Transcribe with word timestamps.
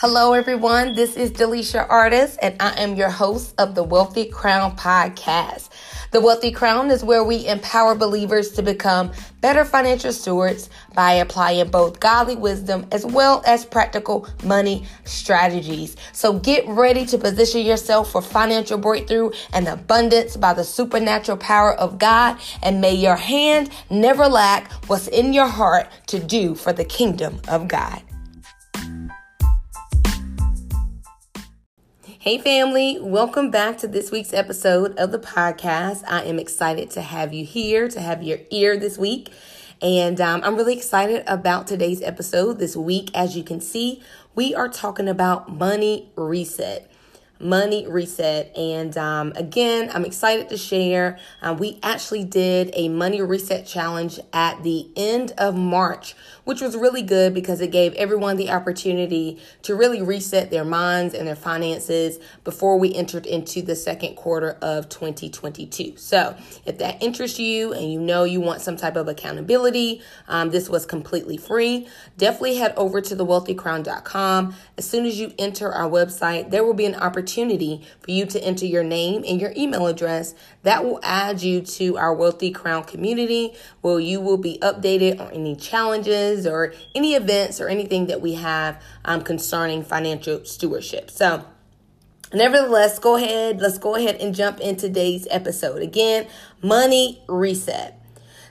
Hello, 0.00 0.32
everyone. 0.32 0.94
This 0.94 1.14
is 1.14 1.30
Delisha 1.30 1.86
Artist, 1.86 2.38
and 2.40 2.56
I 2.58 2.72
am 2.80 2.94
your 2.94 3.10
host 3.10 3.52
of 3.58 3.74
the 3.74 3.82
Wealthy 3.82 4.24
Crown 4.30 4.74
podcast. 4.74 5.68
The 6.10 6.22
Wealthy 6.22 6.52
Crown 6.52 6.90
is 6.90 7.04
where 7.04 7.22
we 7.22 7.46
empower 7.46 7.94
believers 7.94 8.52
to 8.52 8.62
become 8.62 9.12
better 9.42 9.62
financial 9.62 10.14
stewards 10.14 10.70
by 10.94 11.12
applying 11.12 11.68
both 11.68 12.00
godly 12.00 12.34
wisdom 12.34 12.86
as 12.92 13.04
well 13.04 13.42
as 13.46 13.66
practical 13.66 14.26
money 14.42 14.86
strategies. 15.04 15.98
So 16.14 16.32
get 16.38 16.66
ready 16.66 17.04
to 17.04 17.18
position 17.18 17.60
yourself 17.60 18.12
for 18.12 18.22
financial 18.22 18.78
breakthrough 18.78 19.32
and 19.52 19.68
abundance 19.68 20.34
by 20.34 20.54
the 20.54 20.64
supernatural 20.64 21.36
power 21.36 21.74
of 21.74 21.98
God, 21.98 22.38
and 22.62 22.80
may 22.80 22.94
your 22.94 23.16
hand 23.16 23.68
never 23.90 24.28
lack 24.28 24.72
what's 24.88 25.08
in 25.08 25.34
your 25.34 25.48
heart 25.48 25.88
to 26.06 26.18
do 26.18 26.54
for 26.54 26.72
the 26.72 26.86
kingdom 26.86 27.38
of 27.48 27.68
God. 27.68 28.00
Hey, 32.22 32.36
family, 32.36 32.98
welcome 33.00 33.50
back 33.50 33.78
to 33.78 33.88
this 33.88 34.10
week's 34.10 34.34
episode 34.34 34.94
of 34.98 35.10
the 35.10 35.18
podcast. 35.18 36.04
I 36.06 36.22
am 36.24 36.38
excited 36.38 36.90
to 36.90 37.00
have 37.00 37.32
you 37.32 37.46
here, 37.46 37.88
to 37.88 37.98
have 37.98 38.22
your 38.22 38.40
ear 38.50 38.76
this 38.76 38.98
week. 38.98 39.30
And 39.80 40.20
um, 40.20 40.42
I'm 40.44 40.54
really 40.54 40.76
excited 40.76 41.24
about 41.26 41.66
today's 41.66 42.02
episode. 42.02 42.58
This 42.58 42.76
week, 42.76 43.10
as 43.14 43.38
you 43.38 43.42
can 43.42 43.58
see, 43.58 44.02
we 44.34 44.54
are 44.54 44.68
talking 44.68 45.08
about 45.08 45.50
money 45.50 46.10
reset 46.14 46.89
money 47.40 47.86
reset. 47.86 48.56
And 48.56 48.96
um, 48.98 49.32
again, 49.34 49.90
I'm 49.92 50.04
excited 50.04 50.48
to 50.50 50.56
share. 50.56 51.18
Uh, 51.40 51.56
we 51.58 51.78
actually 51.82 52.24
did 52.24 52.70
a 52.74 52.88
money 52.88 53.22
reset 53.22 53.66
challenge 53.66 54.20
at 54.32 54.62
the 54.62 54.88
end 54.96 55.32
of 55.38 55.56
March, 55.56 56.14
which 56.44 56.60
was 56.60 56.76
really 56.76 57.02
good 57.02 57.32
because 57.32 57.60
it 57.60 57.70
gave 57.70 57.94
everyone 57.94 58.36
the 58.36 58.50
opportunity 58.50 59.40
to 59.62 59.74
really 59.74 60.02
reset 60.02 60.50
their 60.50 60.64
minds 60.64 61.14
and 61.14 61.26
their 61.26 61.36
finances 61.36 62.18
before 62.44 62.78
we 62.78 62.94
entered 62.94 63.26
into 63.26 63.62
the 63.62 63.74
second 63.74 64.16
quarter 64.16 64.58
of 64.60 64.88
2022. 64.88 65.96
So, 65.96 66.36
if 66.66 66.78
that 66.78 67.02
interests 67.02 67.38
you 67.38 67.72
and 67.72 67.90
you 67.90 68.00
know 68.00 68.24
you 68.24 68.40
want 68.40 68.60
some 68.60 68.76
type 68.76 68.96
of 68.96 69.08
accountability, 69.08 70.02
um, 70.28 70.50
this 70.50 70.68
was 70.68 70.84
completely 70.84 71.36
free. 71.36 71.88
Definitely 72.18 72.56
head 72.56 72.74
over 72.76 73.00
to 73.00 73.16
thewealthycrown.com. 73.16 74.54
As 74.76 74.88
soon 74.88 75.06
as 75.06 75.18
you 75.18 75.32
enter 75.38 75.72
our 75.72 75.88
website, 75.88 76.50
there 76.50 76.64
will 76.64 76.74
be 76.74 76.84
an 76.84 76.94
opportunity 76.94 77.29
opportunity 77.30 77.86
for 78.00 78.10
you 78.10 78.26
to 78.26 78.42
enter 78.42 78.66
your 78.66 78.82
name 78.82 79.24
and 79.26 79.40
your 79.40 79.52
email 79.56 79.86
address. 79.86 80.34
That 80.62 80.84
will 80.84 81.00
add 81.02 81.42
you 81.42 81.60
to 81.62 81.96
our 81.96 82.14
Wealthy 82.14 82.50
Crown 82.50 82.84
community 82.84 83.54
where 83.80 84.00
you 84.00 84.20
will 84.20 84.36
be 84.36 84.58
updated 84.60 85.20
on 85.20 85.30
any 85.32 85.56
challenges 85.56 86.46
or 86.46 86.74
any 86.94 87.14
events 87.14 87.60
or 87.60 87.68
anything 87.68 88.06
that 88.06 88.20
we 88.20 88.34
have 88.34 88.82
um, 89.04 89.22
concerning 89.22 89.84
financial 89.84 90.44
stewardship. 90.44 91.10
So, 91.10 91.44
nevertheless, 92.32 92.98
go 92.98 93.16
ahead. 93.16 93.60
Let's 93.60 93.78
go 93.78 93.94
ahead 93.94 94.16
and 94.16 94.34
jump 94.34 94.60
in 94.60 94.76
today's 94.76 95.26
episode. 95.30 95.82
Again, 95.82 96.26
money 96.62 97.22
reset. 97.28 97.99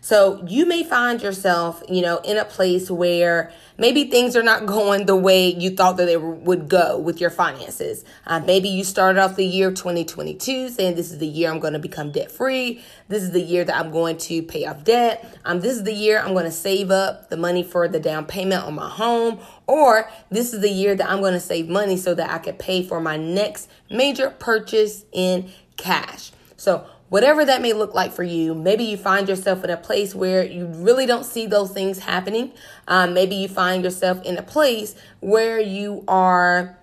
So 0.02 0.44
you 0.47 0.66
may 0.66 0.83
find 0.83 1.22
yourself, 1.22 1.83
you 1.89 2.02
know, 2.02 2.17
in 2.19 2.38
a 2.38 2.45
place 2.45 2.89
where 2.89 3.52
maybe 3.78 4.06
things 4.06 4.36
are 4.36 4.44
not 4.44 4.66
going 4.66 5.06
the 5.06 5.16
way 5.16 5.53
you 5.53 5.72
thought 5.72 5.97
that 5.97 6.06
they 6.06 6.17
would 6.17 6.69
go 6.69 6.97
with 6.97 7.19
your 7.19 7.30
finances. 7.30 8.06
Uh, 8.25 8.39
maybe 8.39 8.69
you 8.69 8.83
started 8.83 9.19
off 9.19 9.36
the 9.36 9.45
year 9.45 9.72
2022 9.72 10.69
saying 10.69 10.95
this 10.95 11.11
is 11.11 11.19
the 11.19 11.28
year 11.28 11.52
I'm 11.52 11.59
going 11.59 11.73
to 11.73 11.80
become 11.80 12.11
debt 12.11 12.31
free. 12.31 12.81
This 13.08 13.23
is 13.23 13.31
the 13.31 13.41
year 13.41 13.64
that 13.64 13.75
I'm 13.75 13.91
going 13.91 14.17
to 14.17 14.44
pay 14.44 14.66
off 14.66 14.83
debt. 14.83 15.38
Um, 15.45 15.59
this 15.59 15.73
is 15.73 15.83
the 15.83 15.94
year 15.94 16.19
I'm 16.19 16.34
going 16.34 16.45
to 16.45 16.52
save 16.52 16.91
up 16.91 17.30
the 17.30 17.38
money 17.38 17.63
for 17.63 17.88
the 17.88 18.00
down 18.00 18.25
payment 18.25 18.63
on 18.63 18.75
my 18.75 18.89
home. 18.89 19.39
Or 19.67 20.09
this 20.30 20.53
is 20.53 20.61
the 20.61 20.69
year 20.69 20.95
that 20.95 21.09
I'm 21.09 21.19
going 21.19 21.34
to 21.34 21.39
save 21.39 21.69
money 21.69 21.97
so 21.97 22.13
that 22.16 22.29
I 22.29 22.40
can 22.40 22.56
pay 22.56 22.84
for 22.84 23.00
my 23.00 23.18
next 23.18 23.69
major 23.90 24.29
purchase 24.31 25.06
in 25.12 25.52
cash. 25.78 26.31
So 26.57 26.85
whatever 27.09 27.44
that 27.46 27.62
may 27.62 27.74
look 27.74 27.94
like 27.94 28.12
for 28.14 28.24
you. 28.24 28.56
Maybe 28.56 28.86
you 28.86 28.97
find 28.97 29.28
yourself 29.28 29.64
in 29.64 29.70
a 29.70 29.78
place 29.78 30.16
where 30.16 30.44
you 30.44 30.66
really 30.68 31.06
don't 31.06 31.25
see 31.25 31.47
those 31.47 31.72
things 31.72 32.00
happening. 32.00 32.52
Um, 32.88 33.14
maybe 33.14 33.36
you 33.36 33.47
find 33.47 33.84
yourself 33.84 34.24
in 34.24 34.38
a 34.38 34.44
place 34.44 34.96
where 35.20 35.59
you 35.59 36.03
are 36.08 36.78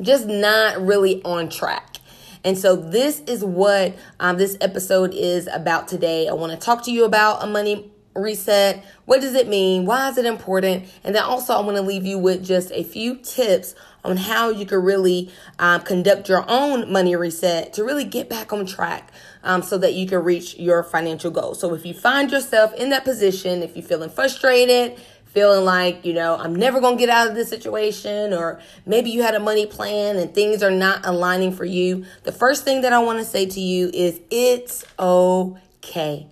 just 0.00 0.26
not 0.26 0.80
really 0.80 1.22
on 1.24 1.48
track. 1.48 1.96
And 2.42 2.58
so, 2.58 2.76
this 2.76 3.20
is 3.20 3.42
what 3.42 3.96
um, 4.20 4.36
this 4.36 4.58
episode 4.60 5.14
is 5.14 5.48
about 5.50 5.88
today. 5.88 6.28
I 6.28 6.34
want 6.34 6.52
to 6.52 6.58
talk 6.58 6.84
to 6.84 6.90
you 6.90 7.04
about 7.04 7.42
a 7.42 7.46
money 7.46 7.90
reset. 8.14 8.84
What 9.06 9.20
does 9.20 9.34
it 9.34 9.48
mean? 9.48 9.86
Why 9.86 10.08
is 10.10 10.18
it 10.18 10.26
important? 10.26 10.84
And 11.02 11.14
then 11.14 11.22
also, 11.22 11.54
I 11.54 11.60
want 11.60 11.76
to 11.76 11.82
leave 11.82 12.04
you 12.04 12.18
with 12.18 12.44
just 12.44 12.70
a 12.72 12.84
few 12.84 13.16
tips 13.16 13.74
on 14.04 14.18
how 14.18 14.50
you 14.50 14.66
can 14.66 14.82
really 14.82 15.30
um, 15.58 15.80
conduct 15.80 16.28
your 16.28 16.44
own 16.48 16.92
money 16.92 17.16
reset 17.16 17.72
to 17.74 17.84
really 17.84 18.04
get 18.04 18.28
back 18.28 18.52
on 18.52 18.66
track 18.66 19.10
um, 19.44 19.62
so 19.62 19.78
that 19.78 19.94
you 19.94 20.06
can 20.06 20.24
reach 20.24 20.56
your 20.58 20.82
financial 20.82 21.30
goals. 21.30 21.60
So 21.60 21.72
if 21.74 21.86
you 21.86 21.94
find 21.94 22.32
yourself 22.32 22.74
in 22.74 22.90
that 22.90 23.04
position, 23.04 23.62
if 23.62 23.76
you're 23.76 23.86
feeling 23.86 24.10
frustrated, 24.10 24.98
feeling 25.26 25.64
like, 25.64 26.04
you 26.04 26.14
know, 26.14 26.36
I'm 26.36 26.54
never 26.54 26.80
going 26.80 26.96
to 26.96 26.98
get 26.98 27.10
out 27.10 27.28
of 27.28 27.34
this 27.34 27.48
situation, 27.48 28.32
or 28.32 28.60
maybe 28.86 29.10
you 29.10 29.22
had 29.22 29.34
a 29.34 29.40
money 29.40 29.66
plan 29.66 30.16
and 30.16 30.32
things 30.34 30.62
are 30.62 30.70
not 30.70 31.04
aligning 31.04 31.52
for 31.52 31.64
you, 31.64 32.04
the 32.22 32.32
first 32.32 32.64
thing 32.64 32.80
that 32.82 32.92
I 32.92 32.98
want 33.00 33.18
to 33.18 33.24
say 33.24 33.44
to 33.46 33.60
you 33.60 33.90
is 33.92 34.20
it's 34.30 34.84
okay. 34.98 36.28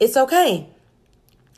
It's 0.00 0.16
okay. 0.16 0.68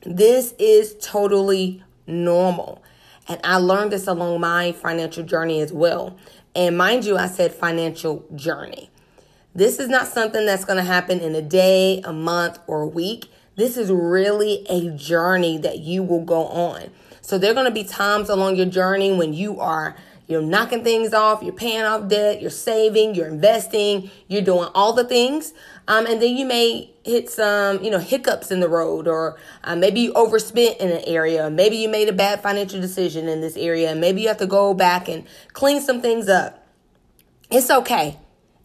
This 0.04 0.54
is 0.58 0.96
totally 1.00 1.82
normal. 2.06 2.82
And 3.28 3.40
I 3.42 3.56
learned 3.56 3.92
this 3.92 4.06
along 4.06 4.40
my 4.40 4.72
financial 4.72 5.24
journey 5.24 5.60
as 5.60 5.72
well. 5.72 6.16
And 6.54 6.76
mind 6.76 7.04
you, 7.04 7.16
I 7.16 7.26
said 7.26 7.52
financial 7.52 8.24
journey. 8.34 8.90
This 9.56 9.78
is 9.78 9.88
not 9.88 10.06
something 10.06 10.44
that's 10.44 10.66
going 10.66 10.76
to 10.76 10.84
happen 10.84 11.18
in 11.18 11.34
a 11.34 11.40
day, 11.40 12.02
a 12.04 12.12
month, 12.12 12.58
or 12.66 12.82
a 12.82 12.86
week. 12.86 13.32
This 13.56 13.78
is 13.78 13.90
really 13.90 14.66
a 14.68 14.90
journey 14.90 15.56
that 15.56 15.78
you 15.78 16.02
will 16.02 16.22
go 16.22 16.46
on. 16.48 16.90
So 17.22 17.38
there 17.38 17.52
are 17.52 17.54
going 17.54 17.64
to 17.64 17.72
be 17.72 17.82
times 17.82 18.28
along 18.28 18.56
your 18.56 18.66
journey 18.66 19.16
when 19.16 19.32
you 19.32 19.58
are 19.58 19.96
you're 20.28 20.42
knocking 20.42 20.84
things 20.84 21.14
off, 21.14 21.42
you're 21.42 21.54
paying 21.54 21.84
off 21.84 22.08
debt, 22.08 22.42
you're 22.42 22.50
saving, 22.50 23.14
you're 23.14 23.28
investing, 23.28 24.10
you're 24.28 24.42
doing 24.42 24.68
all 24.74 24.92
the 24.92 25.04
things. 25.04 25.54
Um, 25.88 26.04
and 26.04 26.20
then 26.20 26.36
you 26.36 26.44
may 26.44 26.90
hit 27.04 27.30
some, 27.30 27.82
you 27.82 27.90
know, 27.90 28.00
hiccups 28.00 28.50
in 28.50 28.60
the 28.60 28.68
road, 28.68 29.08
or 29.08 29.38
uh, 29.64 29.76
maybe 29.76 30.00
you 30.00 30.12
overspent 30.12 30.78
in 30.80 30.90
an 30.90 31.02
area, 31.06 31.48
maybe 31.48 31.76
you 31.76 31.88
made 31.88 32.08
a 32.08 32.12
bad 32.12 32.42
financial 32.42 32.80
decision 32.80 33.26
in 33.28 33.40
this 33.40 33.56
area, 33.56 33.94
maybe 33.94 34.20
you 34.20 34.28
have 34.28 34.36
to 34.38 34.46
go 34.46 34.74
back 34.74 35.08
and 35.08 35.24
clean 35.52 35.80
some 35.80 36.02
things 36.02 36.28
up. 36.28 36.66
It's 37.48 37.70
okay. 37.70 38.18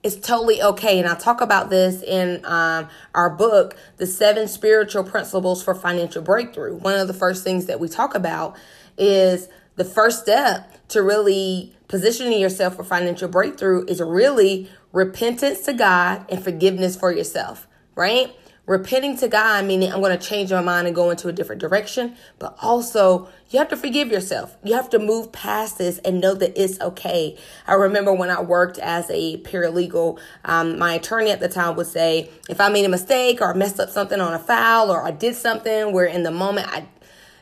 It's 0.04 0.16
totally 0.16 0.62
okay. 0.64 1.00
And 1.00 1.08
I 1.08 1.14
talk 1.14 1.42
about 1.42 1.70
this 1.70 2.02
in 2.02 2.44
um, 2.46 2.90
our 3.14 3.30
book, 3.30 3.78
The 3.98 4.08
Seven 4.08 4.48
Spiritual 4.48 5.04
Principles 5.04 5.64
for 5.64 5.76
Financial 5.76 6.24
Breakthrough. 6.24 6.76
One 6.76 6.96
of 6.96 7.08
the 7.08 7.14
first 7.14 7.44
things 7.44 7.68
that 7.68 7.80
we 7.80 7.88
talk 7.88 8.16
about 8.16 8.58
is 8.98 9.48
the 9.76 9.86
first 9.86 10.24
step 10.24 10.88
to 10.90 11.04
really 11.04 11.76
positioning 11.88 12.40
yourself 12.40 12.76
for 12.76 12.84
financial 12.84 13.28
breakthrough 13.28 13.86
is 13.86 14.02
really 14.02 14.70
repentance 14.92 15.62
to 15.62 15.74
God 15.74 16.26
and 16.30 16.44
forgiveness 16.44 16.96
for 16.96 17.12
yourself, 17.12 17.68
right? 17.96 18.36
Repenting 18.68 19.18
to 19.18 19.28
God, 19.28 19.66
meaning 19.66 19.92
I'm 19.92 20.02
going 20.02 20.18
to 20.18 20.24
change 20.24 20.52
my 20.52 20.62
mind 20.62 20.86
and 20.86 20.96
go 20.96 21.10
into 21.10 21.28
a 21.28 21.34
different 21.34 21.60
direction, 21.60 22.16
but 22.38 22.56
also 22.62 23.28
you 23.50 23.58
have 23.58 23.70
to 23.70 23.76
forgive 23.76 24.10
yourself. 24.10 24.56
You 24.64 24.76
have 24.76 24.90
to 24.92 25.00
move 25.00 25.32
past 25.32 25.80
this 25.80 25.98
and 26.00 26.22
know 26.22 26.36
that 26.36 26.54
it's 26.56 26.80
okay. 26.80 27.38
I 27.66 27.74
remember 27.74 28.14
when 28.14 28.30
I 28.30 28.40
worked 28.40 28.78
as 28.78 29.10
a 29.10 29.42
paralegal, 29.42 30.20
um, 30.46 30.78
my 30.78 30.94
attorney 30.94 31.32
at 31.32 31.40
the 31.40 31.50
time 31.50 31.76
would 31.76 31.88
say, 31.88 32.30
if 32.50 32.62
I 32.62 32.70
made 32.70 32.86
a 32.86 32.90
mistake 32.90 33.42
or 33.42 33.52
I 33.52 33.58
messed 33.58 33.80
up 33.80 33.90
something 33.90 34.22
on 34.22 34.34
a 34.34 34.40
file 34.40 34.92
or 34.92 35.04
I 35.04 35.12
did 35.12 35.36
something 35.36 35.92
where 35.92 36.06
in 36.06 36.22
the 36.22 36.32
moment 36.32 36.68
I, 36.70 36.86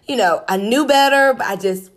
you 0.07 0.15
know, 0.15 0.43
I 0.47 0.55
knew 0.55 0.87
better, 0.87 1.33
but 1.33 1.45
I 1.45 1.57
just 1.57 1.91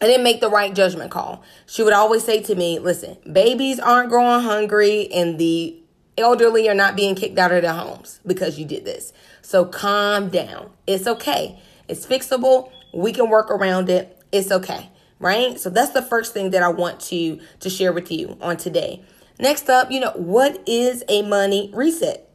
I 0.00 0.06
didn't 0.06 0.22
make 0.22 0.40
the 0.40 0.48
right 0.50 0.74
judgment 0.74 1.10
call. 1.10 1.42
She 1.66 1.82
would 1.82 1.92
always 1.92 2.24
say 2.24 2.40
to 2.44 2.54
me, 2.54 2.78
listen, 2.78 3.18
babies 3.30 3.80
aren't 3.80 4.10
growing 4.10 4.42
hungry 4.42 5.12
and 5.12 5.38
the 5.38 5.76
elderly 6.18 6.68
are 6.68 6.74
not 6.74 6.96
being 6.96 7.14
kicked 7.14 7.38
out 7.38 7.52
of 7.52 7.62
their 7.62 7.72
homes 7.72 8.20
because 8.26 8.58
you 8.58 8.64
did 8.64 8.84
this. 8.84 9.12
So 9.42 9.64
calm 9.64 10.28
down. 10.28 10.70
It's 10.86 11.06
okay. 11.06 11.60
It's 11.88 12.06
fixable. 12.06 12.70
We 12.92 13.12
can 13.12 13.30
work 13.30 13.50
around 13.50 13.88
it. 13.88 14.20
It's 14.32 14.50
okay. 14.50 14.90
Right? 15.18 15.58
So 15.58 15.70
that's 15.70 15.92
the 15.92 16.02
first 16.02 16.32
thing 16.32 16.50
that 16.50 16.62
I 16.62 16.68
want 16.68 17.00
to 17.00 17.40
to 17.60 17.70
share 17.70 17.92
with 17.92 18.12
you 18.12 18.36
on 18.40 18.56
today. 18.56 19.02
Next 19.40 19.68
up, 19.68 19.90
you 19.90 20.00
know, 20.00 20.12
what 20.12 20.62
is 20.66 21.04
a 21.08 21.22
money 21.22 21.70
reset? 21.72 22.28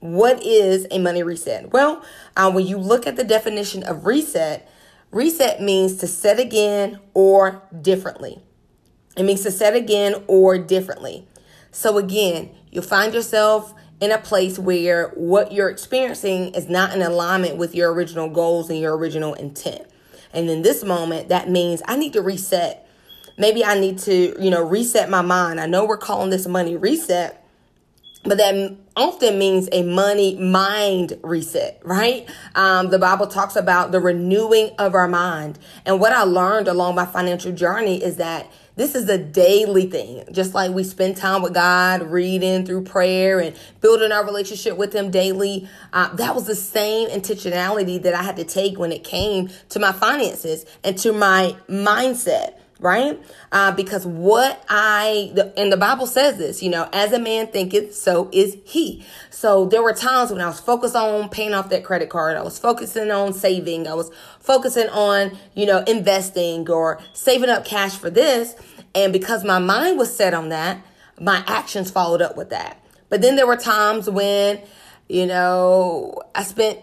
What 0.00 0.44
is 0.44 0.86
a 0.90 0.98
money 0.98 1.22
reset? 1.22 1.72
Well, 1.72 2.04
uh, 2.36 2.50
when 2.50 2.66
you 2.66 2.78
look 2.78 3.06
at 3.06 3.16
the 3.16 3.24
definition 3.24 3.82
of 3.82 4.06
reset, 4.06 4.68
Reset 5.10 5.60
means 5.60 5.96
to 5.96 6.06
set 6.06 6.38
again 6.38 7.00
or 7.14 7.62
differently. 7.80 8.38
It 9.16 9.24
means 9.24 9.42
to 9.42 9.50
set 9.50 9.74
again 9.74 10.22
or 10.28 10.56
differently. 10.56 11.26
So 11.70 11.98
again, 11.98 12.50
you'll 12.70 12.82
find 12.82 13.14
yourself 13.14 13.74
in 14.00 14.10
a 14.10 14.18
place 14.18 14.58
where 14.58 15.08
what 15.10 15.52
you're 15.52 15.68
experiencing 15.68 16.54
is 16.54 16.68
not 16.68 16.94
in 16.94 17.02
alignment 17.02 17.56
with 17.56 17.74
your 17.74 17.92
original 17.92 18.28
goals 18.28 18.70
and 18.70 18.78
your 18.78 18.96
original 18.96 19.34
intent. 19.34 19.86
And 20.32 20.48
in 20.48 20.62
this 20.62 20.82
moment, 20.82 21.28
that 21.28 21.50
means 21.50 21.82
I 21.86 21.96
need 21.96 22.12
to 22.14 22.22
reset. 22.22 22.88
Maybe 23.36 23.64
I 23.64 23.78
need 23.78 23.98
to, 24.00 24.42
you 24.42 24.50
know, 24.50 24.62
reset 24.62 25.10
my 25.10 25.22
mind. 25.22 25.60
I 25.60 25.66
know 25.66 25.84
we're 25.84 25.98
calling 25.98 26.30
this 26.30 26.46
money 26.46 26.76
reset, 26.76 27.44
but 28.22 28.38
that 28.38 28.76
often 28.96 29.38
means 29.38 29.68
a 29.72 29.82
money 29.82 30.36
mind 30.36 31.18
reset, 31.22 31.80
right? 31.84 32.28
Um, 32.54 32.90
the 32.90 32.98
Bible 32.98 33.26
talks 33.26 33.56
about 33.56 33.92
the 33.92 34.00
renewing 34.00 34.70
of 34.78 34.94
our 34.94 35.08
mind. 35.08 35.58
And 35.86 36.00
what 36.00 36.12
I 36.12 36.22
learned 36.22 36.68
along 36.68 36.94
my 36.96 37.06
financial 37.06 37.52
journey 37.52 38.02
is 38.02 38.16
that 38.16 38.50
this 38.80 38.94
is 38.94 39.10
a 39.10 39.18
daily 39.18 39.84
thing. 39.84 40.24
Just 40.32 40.54
like 40.54 40.70
we 40.70 40.84
spend 40.84 41.18
time 41.18 41.42
with 41.42 41.52
God, 41.52 42.00
reading 42.02 42.64
through 42.64 42.84
prayer 42.84 43.38
and 43.38 43.54
building 43.82 44.10
our 44.10 44.24
relationship 44.24 44.78
with 44.78 44.94
Him 44.94 45.10
daily. 45.10 45.68
Uh, 45.92 46.14
that 46.16 46.34
was 46.34 46.46
the 46.46 46.54
same 46.54 47.10
intentionality 47.10 48.02
that 48.02 48.14
I 48.14 48.22
had 48.22 48.36
to 48.36 48.44
take 48.44 48.78
when 48.78 48.90
it 48.90 49.04
came 49.04 49.50
to 49.68 49.78
my 49.78 49.92
finances 49.92 50.64
and 50.82 50.96
to 50.96 51.12
my 51.12 51.56
mindset 51.68 52.54
right? 52.80 53.22
Uh, 53.52 53.72
because 53.72 54.06
what 54.06 54.64
I, 54.68 55.32
the, 55.34 55.52
and 55.58 55.70
the 55.70 55.76
Bible 55.76 56.06
says 56.06 56.38
this, 56.38 56.62
you 56.62 56.70
know, 56.70 56.88
as 56.92 57.12
a 57.12 57.18
man 57.18 57.48
thinketh, 57.48 57.94
so 57.94 58.28
is 58.32 58.56
he. 58.64 59.04
So 59.30 59.66
there 59.66 59.82
were 59.82 59.92
times 59.92 60.30
when 60.30 60.40
I 60.40 60.46
was 60.46 60.60
focused 60.60 60.96
on 60.96 61.28
paying 61.28 61.52
off 61.52 61.68
that 61.70 61.84
credit 61.84 62.08
card. 62.08 62.36
I 62.36 62.42
was 62.42 62.58
focusing 62.58 63.10
on 63.10 63.32
saving. 63.32 63.86
I 63.86 63.94
was 63.94 64.10
focusing 64.40 64.88
on, 64.88 65.36
you 65.54 65.66
know, 65.66 65.84
investing 65.86 66.68
or 66.70 67.00
saving 67.12 67.50
up 67.50 67.64
cash 67.64 67.96
for 67.96 68.10
this. 68.10 68.54
And 68.94 69.12
because 69.12 69.44
my 69.44 69.58
mind 69.58 69.98
was 69.98 70.14
set 70.14 70.34
on 70.34 70.48
that, 70.48 70.84
my 71.20 71.44
actions 71.46 71.90
followed 71.90 72.22
up 72.22 72.36
with 72.36 72.50
that. 72.50 72.82
But 73.08 73.20
then 73.20 73.36
there 73.36 73.46
were 73.46 73.56
times 73.56 74.08
when, 74.08 74.60
you 75.08 75.26
know, 75.26 76.22
I 76.34 76.42
spent 76.42 76.80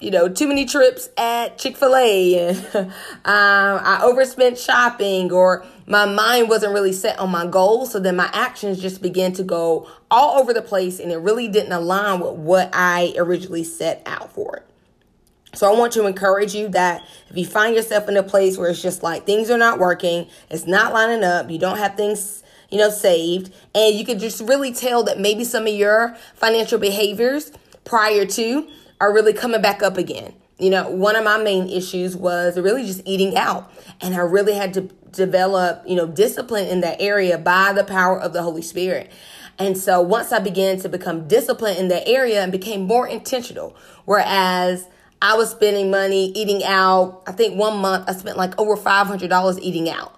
you 0.00 0.12
know, 0.12 0.28
too 0.28 0.46
many 0.46 0.64
trips 0.64 1.08
at 1.16 1.58
Chick 1.58 1.76
fil 1.76 1.96
A 1.96 2.50
and 2.50 2.58
um, 2.74 2.92
I 3.24 4.00
overspent 4.02 4.58
shopping 4.58 5.32
or 5.32 5.66
my 5.86 6.04
mind 6.06 6.48
wasn't 6.48 6.72
really 6.72 6.92
set 6.92 7.18
on 7.18 7.30
my 7.30 7.46
goals. 7.46 7.92
So 7.92 7.98
then 7.98 8.14
my 8.14 8.30
actions 8.32 8.80
just 8.80 9.02
began 9.02 9.32
to 9.34 9.42
go 9.42 9.90
all 10.10 10.38
over 10.38 10.54
the 10.54 10.62
place 10.62 11.00
and 11.00 11.10
it 11.10 11.16
really 11.16 11.48
didn't 11.48 11.72
align 11.72 12.20
with 12.20 12.34
what 12.34 12.70
I 12.72 13.14
originally 13.16 13.64
set 13.64 14.02
out 14.06 14.32
for. 14.32 14.62
So 15.54 15.72
I 15.72 15.78
want 15.78 15.92
to 15.94 16.06
encourage 16.06 16.54
you 16.54 16.68
that 16.68 17.06
if 17.30 17.36
you 17.36 17.46
find 17.46 17.74
yourself 17.74 18.08
in 18.08 18.16
a 18.16 18.22
place 18.22 18.58
where 18.58 18.68
it's 18.68 18.82
just 18.82 19.02
like 19.02 19.24
things 19.26 19.50
are 19.50 19.58
not 19.58 19.78
working, 19.78 20.28
it's 20.50 20.66
not 20.66 20.92
lining 20.92 21.24
up, 21.24 21.50
you 21.50 21.58
don't 21.58 21.78
have 21.78 21.96
things 21.96 22.42
you 22.70 22.78
know, 22.78 22.90
saved, 22.90 23.52
and 23.74 23.94
you 23.96 24.04
can 24.04 24.18
just 24.18 24.42
really 24.42 24.72
tell 24.72 25.02
that 25.04 25.18
maybe 25.18 25.44
some 25.44 25.66
of 25.66 25.72
your 25.72 26.14
financial 26.34 26.78
behaviors 26.78 27.50
prior 27.84 28.26
to 28.26 28.68
are 29.00 29.12
really 29.12 29.32
coming 29.32 29.62
back 29.62 29.82
up 29.82 29.96
again. 29.96 30.34
You 30.58 30.70
know, 30.70 30.90
one 30.90 31.16
of 31.16 31.24
my 31.24 31.38
main 31.38 31.68
issues 31.68 32.16
was 32.16 32.58
really 32.58 32.84
just 32.84 33.00
eating 33.06 33.36
out. 33.36 33.72
And 34.00 34.14
I 34.14 34.18
really 34.18 34.54
had 34.54 34.74
to 34.74 34.82
develop, 35.12 35.82
you 35.86 35.94
know, 35.94 36.06
discipline 36.06 36.66
in 36.66 36.80
that 36.80 37.00
area 37.00 37.38
by 37.38 37.72
the 37.72 37.84
power 37.84 38.20
of 38.20 38.32
the 38.32 38.42
Holy 38.42 38.62
Spirit. 38.62 39.10
And 39.58 39.78
so 39.78 40.00
once 40.00 40.32
I 40.32 40.40
began 40.40 40.78
to 40.80 40.88
become 40.88 41.26
disciplined 41.26 41.78
in 41.78 41.88
that 41.88 42.08
area 42.08 42.42
and 42.42 42.52
became 42.52 42.82
more 42.82 43.06
intentional, 43.06 43.76
whereas 44.04 44.86
I 45.20 45.36
was 45.36 45.50
spending 45.50 45.90
money 45.90 46.30
eating 46.32 46.62
out, 46.64 47.22
I 47.26 47.32
think 47.32 47.58
one 47.58 47.78
month 47.78 48.08
I 48.08 48.12
spent 48.12 48.36
like 48.36 48.58
over 48.58 48.76
$500 48.76 49.58
eating 49.60 49.90
out. 49.90 50.14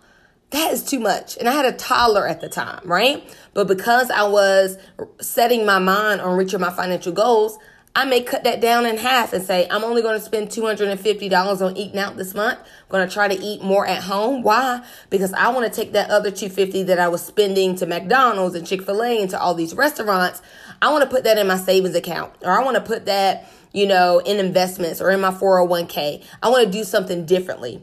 That 0.50 0.72
is 0.72 0.84
too 0.84 0.98
much. 0.98 1.36
And 1.36 1.48
I 1.48 1.52
had 1.52 1.64
a 1.64 1.72
toddler 1.72 2.26
at 2.26 2.40
the 2.40 2.48
time, 2.48 2.80
right? 2.84 3.22
But 3.54 3.68
because 3.68 4.10
I 4.10 4.24
was 4.24 4.78
setting 5.20 5.64
my 5.64 5.78
mind 5.78 6.20
on 6.20 6.36
reaching 6.36 6.60
my 6.60 6.70
financial 6.70 7.12
goals, 7.12 7.56
I 7.94 8.04
may 8.04 8.22
cut 8.22 8.44
that 8.44 8.60
down 8.60 8.86
in 8.86 8.98
half 8.98 9.32
and 9.32 9.42
say, 9.44 9.66
I'm 9.68 9.82
only 9.82 10.00
going 10.00 10.18
to 10.18 10.24
spend 10.24 10.48
$250 10.48 11.66
on 11.66 11.76
eating 11.76 11.98
out 11.98 12.16
this 12.16 12.34
month. 12.34 12.58
I'm 12.58 12.88
going 12.88 13.08
to 13.08 13.12
try 13.12 13.26
to 13.26 13.34
eat 13.34 13.62
more 13.62 13.84
at 13.84 14.02
home. 14.02 14.42
Why? 14.42 14.84
Because 15.08 15.32
I 15.32 15.48
want 15.48 15.72
to 15.72 15.80
take 15.80 15.92
that 15.92 16.08
other 16.08 16.30
250 16.30 16.84
that 16.84 17.00
I 17.00 17.08
was 17.08 17.24
spending 17.24 17.74
to 17.76 17.86
McDonald's 17.86 18.54
and 18.54 18.64
Chick-fil-A 18.64 19.20
and 19.22 19.30
to 19.30 19.40
all 19.40 19.54
these 19.54 19.74
restaurants. 19.74 20.40
I 20.80 20.92
want 20.92 21.02
to 21.02 21.10
put 21.10 21.24
that 21.24 21.36
in 21.36 21.48
my 21.48 21.56
savings 21.56 21.96
account 21.96 22.32
or 22.42 22.52
I 22.52 22.64
want 22.64 22.76
to 22.76 22.82
put 22.82 23.06
that, 23.06 23.50
you 23.72 23.86
know, 23.86 24.18
in 24.18 24.38
investments 24.38 25.00
or 25.00 25.10
in 25.10 25.20
my 25.20 25.30
401k. 25.30 26.24
I 26.42 26.48
want 26.48 26.64
to 26.64 26.70
do 26.70 26.84
something 26.84 27.26
differently 27.26 27.82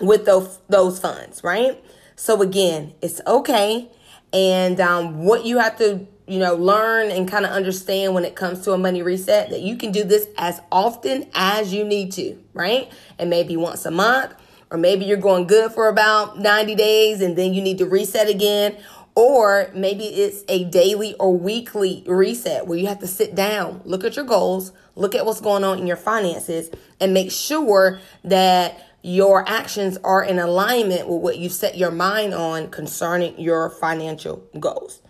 with 0.00 0.24
those, 0.26 0.58
those 0.68 0.98
funds, 0.98 1.42
right? 1.44 1.82
So 2.16 2.42
again, 2.42 2.94
it's 3.02 3.20
okay. 3.26 3.90
And 4.32 4.80
um, 4.80 5.24
what 5.24 5.44
you 5.44 5.58
have 5.58 5.78
to 5.78 6.06
you 6.26 6.38
know, 6.38 6.54
learn 6.54 7.10
and 7.10 7.28
kind 7.28 7.44
of 7.44 7.50
understand 7.50 8.14
when 8.14 8.24
it 8.24 8.34
comes 8.34 8.62
to 8.62 8.72
a 8.72 8.78
money 8.78 9.02
reset 9.02 9.50
that 9.50 9.60
you 9.60 9.76
can 9.76 9.92
do 9.92 10.04
this 10.04 10.26
as 10.38 10.60
often 10.72 11.28
as 11.34 11.72
you 11.72 11.84
need 11.84 12.12
to, 12.12 12.38
right? 12.54 12.90
And 13.18 13.28
maybe 13.28 13.56
once 13.56 13.84
a 13.84 13.90
month, 13.90 14.32
or 14.70 14.78
maybe 14.78 15.04
you're 15.04 15.18
going 15.18 15.46
good 15.46 15.72
for 15.72 15.88
about 15.88 16.38
90 16.38 16.74
days 16.74 17.20
and 17.20 17.36
then 17.36 17.52
you 17.52 17.60
need 17.60 17.78
to 17.78 17.86
reset 17.86 18.28
again. 18.28 18.76
Or 19.14 19.70
maybe 19.74 20.04
it's 20.04 20.42
a 20.48 20.64
daily 20.64 21.14
or 21.20 21.36
weekly 21.36 22.02
reset 22.06 22.66
where 22.66 22.78
you 22.78 22.86
have 22.86 22.98
to 23.00 23.06
sit 23.06 23.34
down, 23.34 23.82
look 23.84 24.02
at 24.02 24.16
your 24.16 24.24
goals, 24.24 24.72
look 24.96 25.14
at 25.14 25.26
what's 25.26 25.40
going 25.40 25.64
on 25.64 25.78
in 25.78 25.86
your 25.86 25.96
finances, 25.96 26.70
and 27.00 27.12
make 27.14 27.30
sure 27.30 28.00
that 28.22 28.80
your 29.02 29.46
actions 29.48 29.98
are 30.02 30.24
in 30.24 30.38
alignment 30.38 31.06
with 31.08 31.20
what 31.20 31.36
you 31.36 31.48
set 31.48 31.76
your 31.76 31.90
mind 31.90 32.32
on 32.32 32.70
concerning 32.70 33.38
your 33.38 33.68
financial 33.68 34.42
goals. 34.58 35.02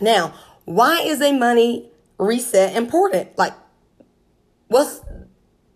Now, 0.00 0.34
why 0.64 1.00
is 1.00 1.22
a 1.22 1.32
money 1.32 1.88
reset 2.18 2.74
important? 2.74 3.38
Like, 3.38 3.54
what's 4.68 5.00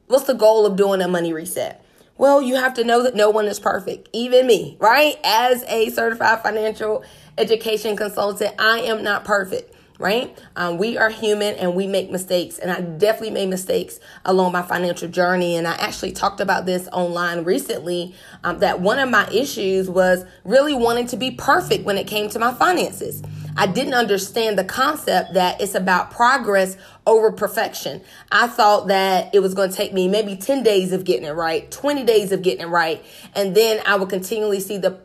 what's 0.09 0.25
the 0.25 0.35
goal 0.35 0.67
of 0.67 0.77
doing 0.77 1.01
a 1.01 1.09
money 1.09 1.33
reset? 1.33 1.85
Well, 2.17 2.43
you 2.43 2.57
have 2.57 2.75
to 2.75 2.83
know 2.83 3.05
that 3.05 3.15
no 3.15 3.31
one 3.31 3.47
is 3.47 3.61
perfect, 3.61 4.09
even 4.13 4.47
me, 4.49 4.77
right? 4.81 5.17
As 5.23 5.63
a 5.69 5.91
certified 5.91 6.43
financial 6.43 7.05
education 7.37 7.97
consultant, 7.97 8.57
I 8.59 8.81
am 8.81 9.05
not 9.05 9.25
perfect 9.25 9.73
right? 9.99 10.39
Um, 10.55 10.79
we 10.79 10.97
are 10.97 11.11
human 11.11 11.57
and 11.57 11.75
we 11.75 11.87
make 11.87 12.11
mistakes. 12.11 12.59
And 12.59 12.71
I 12.71 12.81
definitely 12.81 13.33
made 13.33 13.49
mistakes 13.49 13.99
along 14.25 14.53
my 14.53 14.63
financial 14.63 15.09
journey. 15.09 15.57
And 15.57 15.67
I 15.67 15.73
actually 15.73 16.13
talked 16.13 16.41
about 16.41 16.67
this 16.67 16.89
online 16.93 17.45
recently 17.45 18.15
um, 18.45 18.61
that 18.61 18.81
one 18.81 19.01
of 19.01 19.11
my 19.11 19.29
issues 19.31 19.91
was 19.91 20.25
really 20.45 20.75
wanting 20.75 21.09
to 21.09 21.17
be 21.17 21.33
perfect 21.33 21.85
when 21.85 21.99
it 21.99 22.07
came 22.07 22.29
to 22.31 22.39
my 22.39 22.55
finances. 22.55 23.23
I 23.57 23.67
didn't 23.67 23.95
understand 23.95 24.57
the 24.57 24.65
concept 24.65 25.35
that 25.35 25.61
it's 25.61 25.75
about 25.75 26.13
progress 26.13 26.77
over 27.09 27.33
perfection. 27.33 28.03
I 28.31 28.47
thought 28.47 28.87
that 28.87 29.35
it 29.35 29.41
was 29.41 29.53
going 29.53 29.71
to 29.71 29.77
take 29.77 29.93
me 29.93 30.07
maybe 30.07 30.37
10 30.37 30.63
days 30.63 30.93
of 30.93 31.03
getting 31.03 31.25
it 31.27 31.33
right, 31.33 31.69
20 31.69 32.05
days 32.05 32.31
of 32.31 32.43
getting 32.43 32.67
it 32.67 32.69
right, 32.69 33.05
and 33.35 33.57
then 33.57 33.83
I 33.85 33.97
would 33.97 34.11
continually 34.11 34.61
see 34.61 34.79
the 34.79 35.01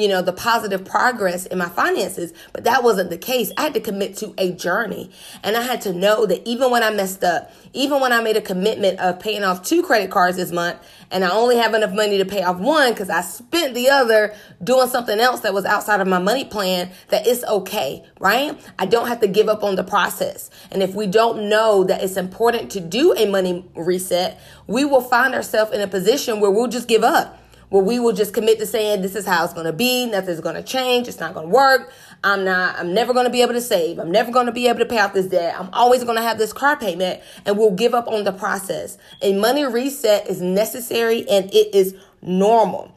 you 0.00 0.08
know, 0.08 0.22
the 0.22 0.32
positive 0.32 0.84
progress 0.84 1.46
in 1.46 1.58
my 1.58 1.68
finances, 1.68 2.32
but 2.52 2.64
that 2.64 2.82
wasn't 2.82 3.10
the 3.10 3.18
case. 3.18 3.52
I 3.56 3.62
had 3.62 3.74
to 3.74 3.80
commit 3.80 4.16
to 4.18 4.34
a 4.38 4.52
journey 4.52 5.10
and 5.42 5.56
I 5.56 5.62
had 5.62 5.80
to 5.82 5.92
know 5.92 6.26
that 6.26 6.46
even 6.46 6.70
when 6.70 6.82
I 6.82 6.90
messed 6.90 7.24
up, 7.24 7.52
even 7.72 8.00
when 8.00 8.12
I 8.12 8.22
made 8.22 8.36
a 8.36 8.40
commitment 8.40 8.98
of 9.00 9.20
paying 9.20 9.44
off 9.44 9.62
two 9.62 9.82
credit 9.82 10.10
cards 10.10 10.36
this 10.36 10.52
month 10.52 10.78
and 11.10 11.24
I 11.24 11.30
only 11.30 11.56
have 11.56 11.74
enough 11.74 11.92
money 11.92 12.18
to 12.18 12.24
pay 12.24 12.42
off 12.42 12.58
one 12.58 12.92
because 12.92 13.10
I 13.10 13.22
spent 13.22 13.74
the 13.74 13.88
other 13.88 14.34
doing 14.62 14.88
something 14.88 15.18
else 15.18 15.40
that 15.40 15.54
was 15.54 15.64
outside 15.64 16.00
of 16.00 16.08
my 16.08 16.18
money 16.18 16.44
plan, 16.44 16.90
that 17.08 17.26
it's 17.26 17.44
okay, 17.44 18.04
right? 18.20 18.58
I 18.78 18.86
don't 18.86 19.08
have 19.08 19.20
to 19.20 19.28
give 19.28 19.48
up 19.48 19.62
on 19.62 19.76
the 19.76 19.84
process. 19.84 20.50
And 20.70 20.82
if 20.82 20.94
we 20.94 21.06
don't 21.06 21.48
know 21.48 21.84
that 21.84 22.02
it's 22.02 22.16
important 22.16 22.70
to 22.72 22.80
do 22.80 23.14
a 23.14 23.26
money 23.26 23.64
reset, 23.74 24.40
we 24.66 24.84
will 24.84 25.00
find 25.00 25.34
ourselves 25.34 25.72
in 25.72 25.80
a 25.80 25.86
position 25.86 26.40
where 26.40 26.50
we'll 26.50 26.68
just 26.68 26.88
give 26.88 27.02
up 27.02 27.37
where 27.70 27.82
we 27.82 27.98
will 27.98 28.12
just 28.12 28.32
commit 28.32 28.58
to 28.58 28.66
saying 28.66 29.02
this 29.02 29.14
is 29.14 29.26
how 29.26 29.44
it's 29.44 29.52
going 29.52 29.66
to 29.66 29.72
be. 29.72 30.06
Nothing's 30.06 30.40
going 30.40 30.54
to 30.54 30.62
change. 30.62 31.08
It's 31.08 31.20
not 31.20 31.34
going 31.34 31.48
to 31.48 31.54
work. 31.54 31.92
I'm 32.24 32.44
not 32.44 32.76
i'm 32.78 32.94
never 32.94 33.12
going 33.12 33.26
to 33.26 33.30
be 33.30 33.42
able 33.42 33.52
to 33.52 33.60
save. 33.60 33.98
I'm 33.98 34.10
never 34.10 34.32
going 34.32 34.46
to 34.46 34.52
be 34.52 34.68
able 34.68 34.80
to 34.80 34.86
pay 34.86 34.98
off 34.98 35.12
this 35.12 35.26
debt. 35.26 35.54
I'm 35.58 35.70
always 35.72 36.04
going 36.04 36.16
to 36.16 36.22
have 36.22 36.38
this 36.38 36.52
car 36.52 36.76
payment 36.76 37.20
and 37.44 37.56
we'll 37.56 37.70
give 37.70 37.94
up 37.94 38.08
on 38.08 38.24
the 38.24 38.32
process. 38.32 38.98
A 39.22 39.38
money 39.38 39.64
reset 39.64 40.28
is 40.28 40.40
necessary 40.40 41.28
and 41.28 41.52
it 41.54 41.74
is 41.74 41.94
normal. 42.22 42.94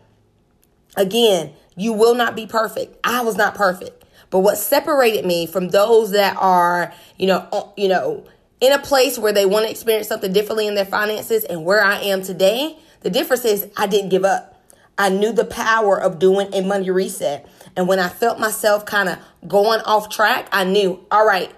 Again 0.95 1.53
you 1.75 1.93
will 1.93 2.15
not 2.15 2.35
be 2.35 2.45
perfect. 2.45 2.97
I 3.03 3.21
was 3.21 3.37
not 3.37 3.55
perfect. 3.55 4.05
But 4.29 4.39
what 4.39 4.57
separated 4.57 5.25
me 5.25 5.45
from 5.45 5.69
those 5.69 6.11
that 6.11 6.37
are 6.37 6.93
you 7.17 7.27
know 7.27 7.73
you 7.77 7.87
know 7.87 8.25
in 8.61 8.71
a 8.71 8.79
place 8.79 9.17
where 9.17 9.33
they 9.33 9.45
want 9.45 9.65
to 9.65 9.71
experience 9.71 10.07
something 10.07 10.31
differently 10.31 10.67
in 10.67 10.75
their 10.75 10.85
finances 10.85 11.43
and 11.43 11.65
where 11.65 11.83
i 11.83 11.97
am 11.99 12.21
today 12.21 12.77
the 13.01 13.09
difference 13.09 13.43
is 13.43 13.67
i 13.75 13.87
didn't 13.87 14.09
give 14.09 14.23
up 14.23 14.50
I 14.98 15.10
knew 15.10 15.31
the 15.31 15.45
power 15.45 16.00
of 16.00 16.19
doing 16.19 16.53
a 16.53 16.62
money 16.62 16.89
reset. 16.91 17.48
And 17.75 17.88
when 17.88 18.00
I 18.00 18.10
felt 18.10 18.39
myself 18.39 18.86
kind 18.86 19.10
of 19.10 19.19
going 19.48 19.81
off 19.81 20.10
track, 20.10 20.48
I 20.51 20.63
knew, 20.63 21.05
all 21.10 21.25
right, 21.25 21.51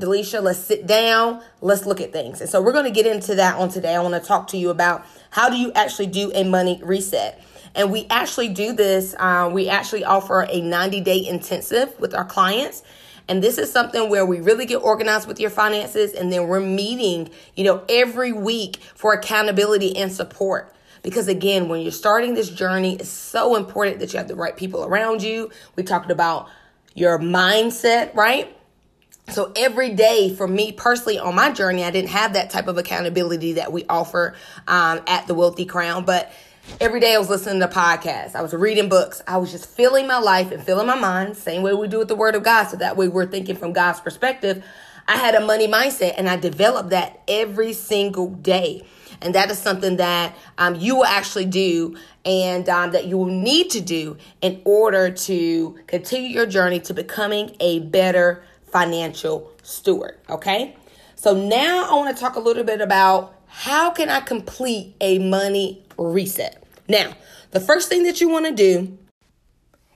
Delisha, 0.00 0.42
let's 0.42 0.58
sit 0.58 0.86
down, 0.86 1.42
let's 1.60 1.86
look 1.86 2.00
at 2.00 2.12
things. 2.12 2.40
And 2.40 2.48
so 2.48 2.60
we're 2.60 2.72
going 2.72 2.86
to 2.86 2.90
get 2.90 3.06
into 3.06 3.34
that 3.36 3.56
on 3.56 3.68
today. 3.68 3.94
I 3.94 4.00
want 4.00 4.20
to 4.20 4.26
talk 4.26 4.48
to 4.48 4.56
you 4.56 4.70
about 4.70 5.06
how 5.30 5.48
do 5.48 5.56
you 5.56 5.72
actually 5.72 6.06
do 6.06 6.32
a 6.34 6.44
money 6.44 6.80
reset. 6.82 7.42
And 7.74 7.92
we 7.92 8.06
actually 8.10 8.48
do 8.48 8.72
this, 8.72 9.14
uh, 9.18 9.48
we 9.52 9.68
actually 9.68 10.04
offer 10.04 10.46
a 10.48 10.60
90 10.60 11.00
day 11.02 11.24
intensive 11.26 11.98
with 12.00 12.14
our 12.14 12.24
clients. 12.24 12.82
And 13.28 13.44
this 13.44 13.58
is 13.58 13.70
something 13.70 14.10
where 14.10 14.26
we 14.26 14.40
really 14.40 14.66
get 14.66 14.78
organized 14.78 15.28
with 15.28 15.38
your 15.38 15.50
finances. 15.50 16.12
And 16.12 16.32
then 16.32 16.48
we're 16.48 16.58
meeting, 16.58 17.30
you 17.54 17.62
know, 17.62 17.84
every 17.88 18.32
week 18.32 18.78
for 18.96 19.12
accountability 19.12 19.96
and 19.96 20.12
support 20.12 20.74
Because 21.02 21.28
again, 21.28 21.68
when 21.68 21.80
you're 21.80 21.92
starting 21.92 22.34
this 22.34 22.50
journey, 22.50 22.96
it's 22.96 23.08
so 23.08 23.56
important 23.56 24.00
that 24.00 24.12
you 24.12 24.18
have 24.18 24.28
the 24.28 24.34
right 24.34 24.56
people 24.56 24.84
around 24.84 25.22
you. 25.22 25.50
We 25.76 25.82
talked 25.82 26.10
about 26.10 26.48
your 26.94 27.18
mindset, 27.18 28.14
right? 28.14 28.54
So 29.28 29.52
every 29.54 29.94
day 29.94 30.34
for 30.34 30.48
me 30.48 30.72
personally 30.72 31.18
on 31.18 31.34
my 31.34 31.52
journey, 31.52 31.84
I 31.84 31.90
didn't 31.90 32.10
have 32.10 32.32
that 32.32 32.50
type 32.50 32.66
of 32.66 32.78
accountability 32.78 33.54
that 33.54 33.72
we 33.72 33.84
offer 33.88 34.34
um, 34.66 35.00
at 35.06 35.26
the 35.28 35.34
Wealthy 35.34 35.64
Crown, 35.64 36.04
but 36.04 36.32
every 36.80 36.98
day 36.98 37.14
I 37.14 37.18
was 37.18 37.30
listening 37.30 37.60
to 37.60 37.68
podcasts. 37.68 38.34
I 38.34 38.42
was 38.42 38.52
reading 38.52 38.88
books. 38.88 39.22
I 39.26 39.36
was 39.36 39.52
just 39.52 39.66
filling 39.66 40.08
my 40.08 40.18
life 40.18 40.50
and 40.50 40.62
filling 40.62 40.86
my 40.86 40.98
mind, 40.98 41.36
same 41.36 41.62
way 41.62 41.74
we 41.74 41.86
do 41.86 41.98
with 41.98 42.08
the 42.08 42.16
Word 42.16 42.34
of 42.34 42.42
God. 42.42 42.64
So 42.64 42.76
that 42.78 42.96
way 42.96 43.08
we're 43.08 43.26
thinking 43.26 43.56
from 43.56 43.72
God's 43.72 44.00
perspective. 44.00 44.64
I 45.06 45.16
had 45.16 45.34
a 45.34 45.44
money 45.44 45.68
mindset 45.68 46.14
and 46.16 46.28
I 46.28 46.36
developed 46.36 46.90
that 46.90 47.20
every 47.28 47.72
single 47.72 48.30
day. 48.30 48.84
And 49.22 49.34
that 49.34 49.50
is 49.50 49.58
something 49.58 49.96
that 49.96 50.36
um, 50.58 50.74
you 50.76 50.96
will 50.96 51.04
actually 51.04 51.44
do 51.44 51.96
and 52.24 52.68
um, 52.68 52.92
that 52.92 53.06
you 53.06 53.18
will 53.18 53.26
need 53.26 53.70
to 53.70 53.80
do 53.80 54.16
in 54.40 54.62
order 54.64 55.10
to 55.10 55.78
continue 55.86 56.30
your 56.30 56.46
journey 56.46 56.80
to 56.80 56.94
becoming 56.94 57.56
a 57.60 57.80
better 57.80 58.42
financial 58.70 59.50
steward. 59.62 60.18
Okay. 60.28 60.76
So 61.16 61.34
now 61.34 61.90
I 61.90 61.94
want 61.96 62.16
to 62.16 62.20
talk 62.20 62.36
a 62.36 62.40
little 62.40 62.64
bit 62.64 62.80
about 62.80 63.34
how 63.46 63.90
can 63.90 64.08
I 64.08 64.20
complete 64.20 64.94
a 65.00 65.18
money 65.18 65.84
reset. 65.98 66.62
Now, 66.88 67.12
the 67.50 67.60
first 67.60 67.88
thing 67.88 68.04
that 68.04 68.20
you 68.20 68.28
want 68.28 68.46
to 68.46 68.52
do, 68.52 68.96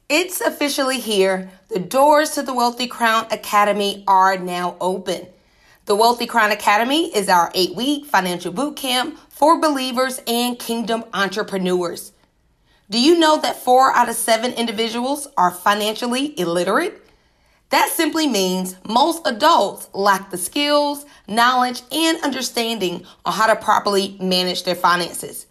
it's 0.08 0.40
officially 0.40 1.00
here. 1.00 1.50
The 1.70 1.78
doors 1.78 2.30
to 2.32 2.42
the 2.42 2.52
Wealthy 2.52 2.86
Crown 2.86 3.26
Academy 3.30 4.04
are 4.06 4.36
now 4.36 4.76
open. 4.80 5.26
The 5.86 5.94
Wealthy 5.94 6.24
Crown 6.24 6.50
Academy 6.50 7.14
is 7.14 7.28
our 7.28 7.50
eight 7.54 7.74
week 7.74 8.06
financial 8.06 8.50
boot 8.50 8.74
camp 8.74 9.18
for 9.28 9.60
believers 9.60 10.18
and 10.26 10.58
kingdom 10.58 11.04
entrepreneurs. 11.12 12.12
Do 12.88 12.98
you 12.98 13.18
know 13.18 13.38
that 13.42 13.56
four 13.56 13.92
out 13.92 14.08
of 14.08 14.14
seven 14.14 14.54
individuals 14.54 15.28
are 15.36 15.50
financially 15.50 16.38
illiterate? 16.40 17.02
That 17.68 17.90
simply 17.90 18.26
means 18.26 18.76
most 18.88 19.26
adults 19.26 19.90
lack 19.92 20.30
the 20.30 20.38
skills, 20.38 21.04
knowledge, 21.28 21.82
and 21.92 22.18
understanding 22.22 23.04
on 23.26 23.34
how 23.34 23.46
to 23.48 23.56
properly 23.56 24.16
manage 24.18 24.64
their 24.64 24.74
finances. 24.74 25.46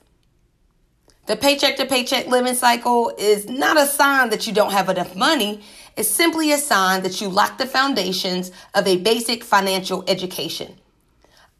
The 1.28 1.38
paycheck 1.38 1.78
to 1.78 1.86
paycheck 1.86 2.28
living 2.28 2.56
cycle 2.56 3.13
is 3.20 3.48
not 3.48 3.78
a 3.78 3.86
sign 3.86 4.30
that 4.32 4.48
you 4.48 4.54
don't 4.54 4.72
have 4.72 4.90
enough 4.90 5.16
money. 5.16 5.62
It's 5.96 6.10
simply 6.10 6.52
a 6.52 6.58
sign 6.58 7.04
that 7.04 7.22
you 7.22 7.30
lack 7.30 7.60
the 7.60 7.68
foundations 7.68 8.52
of 8.74 8.88
a 8.88 8.98
basic 8.98 9.44
financial 9.44 10.04
education. 10.08 10.76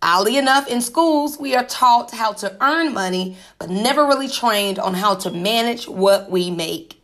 Oddly 0.02 0.38
enough, 0.38 0.68
in 0.68 0.82
schools, 0.82 1.40
we 1.40 1.56
are 1.56 1.64
taught 1.64 2.12
how 2.12 2.34
to 2.34 2.58
earn 2.60 2.94
money, 2.94 3.38
but 3.60 3.70
never 3.70 4.06
really 4.06 4.28
trained 4.28 4.80
on 4.80 4.96
how 4.96 5.16
to 5.16 5.30
manage 5.32 5.88
what 5.88 6.32
we 6.32 6.50
make. 6.50 7.00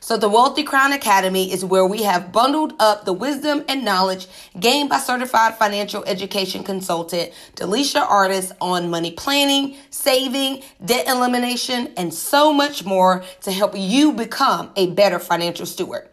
So 0.00 0.16
the 0.16 0.28
Wealthy 0.28 0.62
Crown 0.62 0.92
Academy 0.92 1.52
is 1.52 1.64
where 1.64 1.86
we 1.86 2.02
have 2.02 2.32
bundled 2.32 2.74
up 2.78 3.04
the 3.04 3.12
wisdom 3.12 3.64
and 3.68 3.84
knowledge 3.84 4.26
gained 4.58 4.90
by 4.90 4.98
certified 4.98 5.56
financial 5.56 6.04
education 6.04 6.62
consultant 6.62 7.32
Delisha 7.54 8.02
Artist 8.02 8.52
on 8.60 8.90
money 8.90 9.12
planning, 9.12 9.76
saving, 9.90 10.62
debt 10.84 11.08
elimination, 11.08 11.92
and 11.96 12.12
so 12.12 12.52
much 12.52 12.84
more 12.84 13.24
to 13.40 13.50
help 13.50 13.72
you 13.76 14.12
become 14.12 14.70
a 14.76 14.90
better 14.90 15.18
financial 15.18 15.66
steward. 15.66 16.08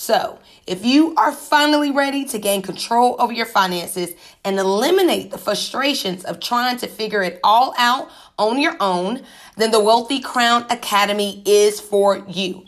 So, 0.00 0.38
if 0.66 0.82
you 0.82 1.14
are 1.16 1.30
finally 1.30 1.90
ready 1.90 2.24
to 2.24 2.38
gain 2.38 2.62
control 2.62 3.16
over 3.18 3.34
your 3.34 3.44
finances 3.44 4.14
and 4.46 4.58
eliminate 4.58 5.30
the 5.30 5.36
frustrations 5.36 6.24
of 6.24 6.40
trying 6.40 6.78
to 6.78 6.86
figure 6.86 7.22
it 7.22 7.38
all 7.44 7.74
out 7.76 8.08
on 8.38 8.58
your 8.58 8.78
own, 8.80 9.22
then 9.58 9.72
the 9.72 9.78
Wealthy 9.78 10.18
Crown 10.18 10.64
Academy 10.70 11.42
is 11.44 11.82
for 11.82 12.24
you. 12.26 12.64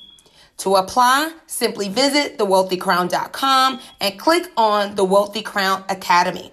To 0.59 0.75
apply, 0.75 1.33
simply 1.47 1.89
visit 1.89 2.37
thewealthycrown.com 2.37 3.81
and 3.99 4.19
click 4.19 4.53
on 4.59 4.95
the 4.97 5.05
Wealthy 5.05 5.41
Crown 5.41 5.85
Academy. 5.89 6.53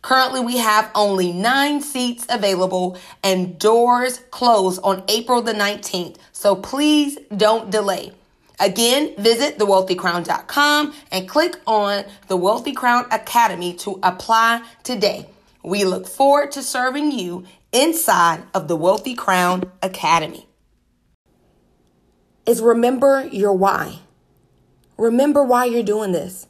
Currently, 0.00 0.40
we 0.40 0.56
have 0.56 0.90
only 0.94 1.34
nine 1.34 1.82
seats 1.82 2.24
available 2.30 2.96
and 3.22 3.58
doors 3.58 4.20
close 4.30 4.78
on 4.78 5.04
April 5.08 5.42
the 5.42 5.52
19th. 5.52 6.16
So 6.32 6.56
please 6.56 7.18
don't 7.36 7.70
delay. 7.70 8.12
Again, 8.60 9.14
visit 9.18 9.58
thewealthycrown.com 9.58 10.94
and 11.10 11.28
click 11.28 11.56
on 11.66 12.04
the 12.28 12.36
Wealthy 12.36 12.72
Crown 12.72 13.06
Academy 13.10 13.74
to 13.74 13.98
apply 14.02 14.62
today. 14.82 15.28
We 15.62 15.84
look 15.84 16.06
forward 16.06 16.52
to 16.52 16.62
serving 16.62 17.12
you 17.12 17.44
inside 17.72 18.44
of 18.54 18.68
the 18.68 18.76
Wealthy 18.76 19.14
Crown 19.14 19.64
Academy 19.82 20.46
is 22.46 22.60
remember 22.60 23.26
your 23.32 23.52
why. 23.52 24.00
Remember 24.96 25.42
why 25.42 25.64
you're 25.64 25.82
doing 25.82 26.12
this. 26.12 26.46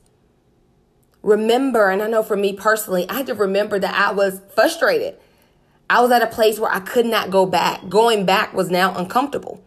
Remember, 1.23 1.88
and 1.88 2.02
I 2.02 2.08
know 2.08 2.23
for 2.23 2.37
me 2.37 2.52
personally, 2.52 3.08
I 3.08 3.14
had 3.14 3.26
to 3.26 3.34
remember 3.34 3.78
that 3.78 3.94
I 3.94 4.12
was 4.12 4.40
frustrated. 4.54 5.16
I 5.88 6.00
was 6.00 6.11
at 6.11 6.23
a 6.23 6.26
place 6.26 6.58
where 6.58 6.70
I 6.70 6.80
could 6.80 7.06
not 7.06 7.30
go 7.30 7.46
back. 7.46 7.88
Going 7.88 8.26
back 8.26 8.52
was 8.52 8.70
now 8.70 8.94
uncomfortable. 8.96 9.62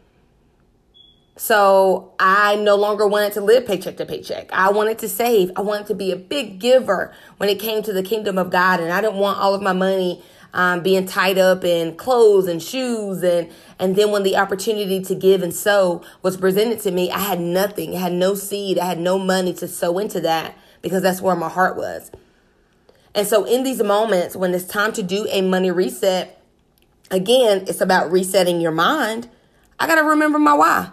So 1.38 2.14
I 2.20 2.56
no 2.56 2.76
longer 2.76 3.08
wanted 3.08 3.34
to 3.34 3.42
live 3.42 3.68
paycheck 3.68 3.98
to 3.98 4.06
paycheck. 4.06 4.52
I 4.52 4.72
wanted 4.72 4.98
to 5.00 5.08
save. 5.08 5.52
I 5.56 5.62
wanted 5.62 5.86
to 5.88 5.94
be 5.94 6.12
a 6.12 6.16
big 6.16 6.60
giver 6.60 7.14
when 7.38 7.48
it 7.48 7.60
came 7.60 7.84
to 7.84 7.94
the 7.94 8.02
kingdom 8.02 8.40
of 8.40 8.50
God. 8.50 8.80
And 8.80 8.92
I 8.92 9.02
didn't 9.02 9.18
want 9.18 9.38
all 9.38 9.54
of 9.54 9.62
my 9.62 9.74
money 9.74 10.24
um, 10.54 10.82
being 10.82 11.06
tied 11.06 11.38
up 11.38 11.64
in 11.64 11.96
clothes 11.96 12.48
and 12.48 12.62
shoes 12.62 13.22
and 13.22 13.52
and 13.78 13.96
then 13.96 14.12
when 14.12 14.24
the 14.24 14.38
opportunity 14.38 15.02
to 15.02 15.14
give 15.14 15.44
and 15.44 15.54
sow 15.54 16.02
was 16.24 16.36
presented 16.36 16.80
to 16.80 16.92
me, 16.92 17.12
I 17.12 17.20
had 17.20 17.40
nothing. 17.40 17.96
I 17.96 18.00
had 18.00 18.14
no 18.14 18.34
seed. 18.34 18.80
I 18.80 18.86
had 18.86 19.00
no 19.00 19.20
money 19.20 19.54
to 19.56 19.68
sow 19.68 20.00
into 20.00 20.20
that 20.22 20.58
because 20.82 21.04
that's 21.04 21.22
where 21.22 21.36
my 21.36 21.50
heart 21.50 21.78
was. 21.78 22.10
And 23.14 23.28
so 23.28 23.44
in 23.44 23.64
these 23.64 23.84
moments 23.84 24.36
when 24.36 24.56
it's 24.56 24.66
time 24.66 24.94
to 24.94 25.04
do 25.04 25.28
a 25.30 25.42
money 25.42 25.70
reset, 25.70 26.42
again, 27.12 27.66
it's 27.68 27.82
about 27.82 28.12
resetting 28.12 28.60
your 28.60 28.72
mind. 28.72 29.30
I 29.80 29.86
got 29.86 29.96
to 29.96 30.04
remember 30.04 30.40
my 30.40 30.56
why. 30.56 30.92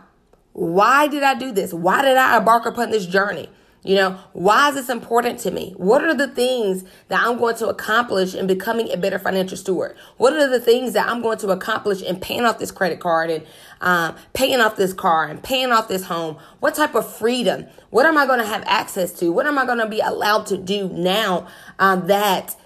Why 0.54 1.08
did 1.08 1.24
I 1.24 1.34
do 1.34 1.50
this? 1.50 1.74
Why 1.74 2.02
did 2.02 2.16
I 2.16 2.38
embark 2.38 2.64
upon 2.64 2.90
this 2.90 3.06
journey? 3.06 3.50
You 3.82 3.96
know, 3.96 4.18
why 4.32 4.70
is 4.70 4.76
this 4.76 4.88
important 4.88 5.40
to 5.40 5.50
me? 5.50 5.74
What 5.76 6.04
are 6.04 6.14
the 6.14 6.28
things 6.28 6.84
that 7.08 7.20
I'm 7.20 7.36
going 7.38 7.56
to 7.56 7.68
accomplish 7.68 8.34
in 8.34 8.46
becoming 8.46 8.90
a 8.90 8.96
better 8.96 9.18
financial 9.18 9.58
steward? 9.58 9.96
What 10.16 10.32
are 10.32 10.48
the 10.48 10.60
things 10.60 10.92
that 10.94 11.08
I'm 11.08 11.20
going 11.20 11.38
to 11.38 11.48
accomplish 11.48 12.00
in 12.02 12.18
paying 12.20 12.44
off 12.44 12.58
this 12.60 12.70
credit 12.70 13.00
card 13.00 13.30
and 13.30 13.46
um, 13.82 14.14
paying 14.32 14.60
off 14.60 14.76
this 14.76 14.94
car 14.94 15.26
and 15.26 15.42
paying 15.42 15.72
off 15.72 15.88
this 15.88 16.04
home? 16.04 16.38
What 16.60 16.76
type 16.76 16.94
of 16.94 17.12
freedom? 17.14 17.66
What 17.90 18.06
am 18.06 18.16
I 18.16 18.24
going 18.24 18.38
to 18.38 18.46
have 18.46 18.62
access 18.66 19.12
to? 19.18 19.32
What 19.32 19.46
am 19.46 19.58
I 19.58 19.66
going 19.66 19.78
to 19.78 19.88
be 19.88 20.00
allowed 20.00 20.46
to 20.46 20.56
do 20.56 20.88
now 20.88 21.48
um, 21.80 22.06
that 22.06 22.56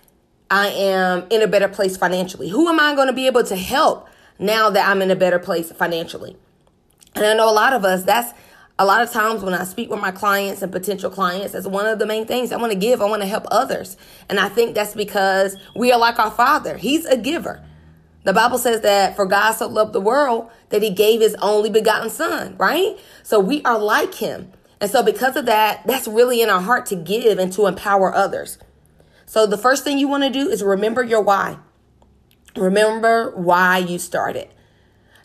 I 0.50 0.68
am 0.68 1.26
in 1.30 1.40
a 1.40 1.48
better 1.48 1.68
place 1.68 1.96
financially? 1.96 2.50
Who 2.50 2.68
am 2.68 2.78
I 2.78 2.94
going 2.94 3.08
to 3.08 3.14
be 3.14 3.26
able 3.26 3.44
to 3.44 3.56
help 3.56 4.08
now 4.38 4.68
that 4.70 4.86
I'm 4.86 5.00
in 5.00 5.10
a 5.10 5.16
better 5.16 5.38
place 5.38 5.72
financially? 5.72 6.36
And 7.18 7.26
I 7.26 7.34
know 7.34 7.50
a 7.50 7.52
lot 7.52 7.72
of 7.72 7.84
us, 7.84 8.04
that's 8.04 8.32
a 8.78 8.84
lot 8.84 9.02
of 9.02 9.10
times 9.10 9.42
when 9.42 9.54
I 9.54 9.64
speak 9.64 9.90
with 9.90 10.00
my 10.00 10.12
clients 10.12 10.62
and 10.62 10.70
potential 10.70 11.10
clients, 11.10 11.52
that's 11.52 11.66
one 11.66 11.86
of 11.86 11.98
the 11.98 12.06
main 12.06 12.26
things 12.26 12.52
I 12.52 12.56
want 12.58 12.72
to 12.72 12.78
give. 12.78 13.02
I 13.02 13.06
want 13.06 13.22
to 13.22 13.28
help 13.28 13.44
others. 13.50 13.96
And 14.28 14.38
I 14.38 14.48
think 14.48 14.74
that's 14.74 14.94
because 14.94 15.56
we 15.74 15.90
are 15.90 15.98
like 15.98 16.18
our 16.18 16.30
Father. 16.30 16.76
He's 16.76 17.04
a 17.04 17.16
giver. 17.16 17.64
The 18.22 18.32
Bible 18.32 18.58
says 18.58 18.82
that 18.82 19.16
for 19.16 19.26
God 19.26 19.52
so 19.52 19.66
loved 19.66 19.94
the 19.94 20.00
world 20.00 20.50
that 20.68 20.82
he 20.82 20.90
gave 20.90 21.20
his 21.20 21.34
only 21.36 21.70
begotten 21.70 22.10
son, 22.10 22.56
right? 22.58 22.96
So 23.22 23.40
we 23.40 23.62
are 23.62 23.78
like 23.78 24.14
him. 24.14 24.52
And 24.80 24.90
so 24.90 25.02
because 25.02 25.34
of 25.34 25.46
that, 25.46 25.84
that's 25.86 26.06
really 26.06 26.40
in 26.40 26.48
our 26.48 26.60
heart 26.60 26.86
to 26.86 26.96
give 26.96 27.38
and 27.38 27.52
to 27.54 27.66
empower 27.66 28.14
others. 28.14 28.58
So 29.26 29.46
the 29.46 29.58
first 29.58 29.82
thing 29.82 29.98
you 29.98 30.08
want 30.08 30.22
to 30.22 30.30
do 30.30 30.48
is 30.48 30.62
remember 30.62 31.02
your 31.02 31.20
why. 31.20 31.58
Remember 32.54 33.32
why 33.34 33.78
you 33.78 33.98
started. 33.98 34.48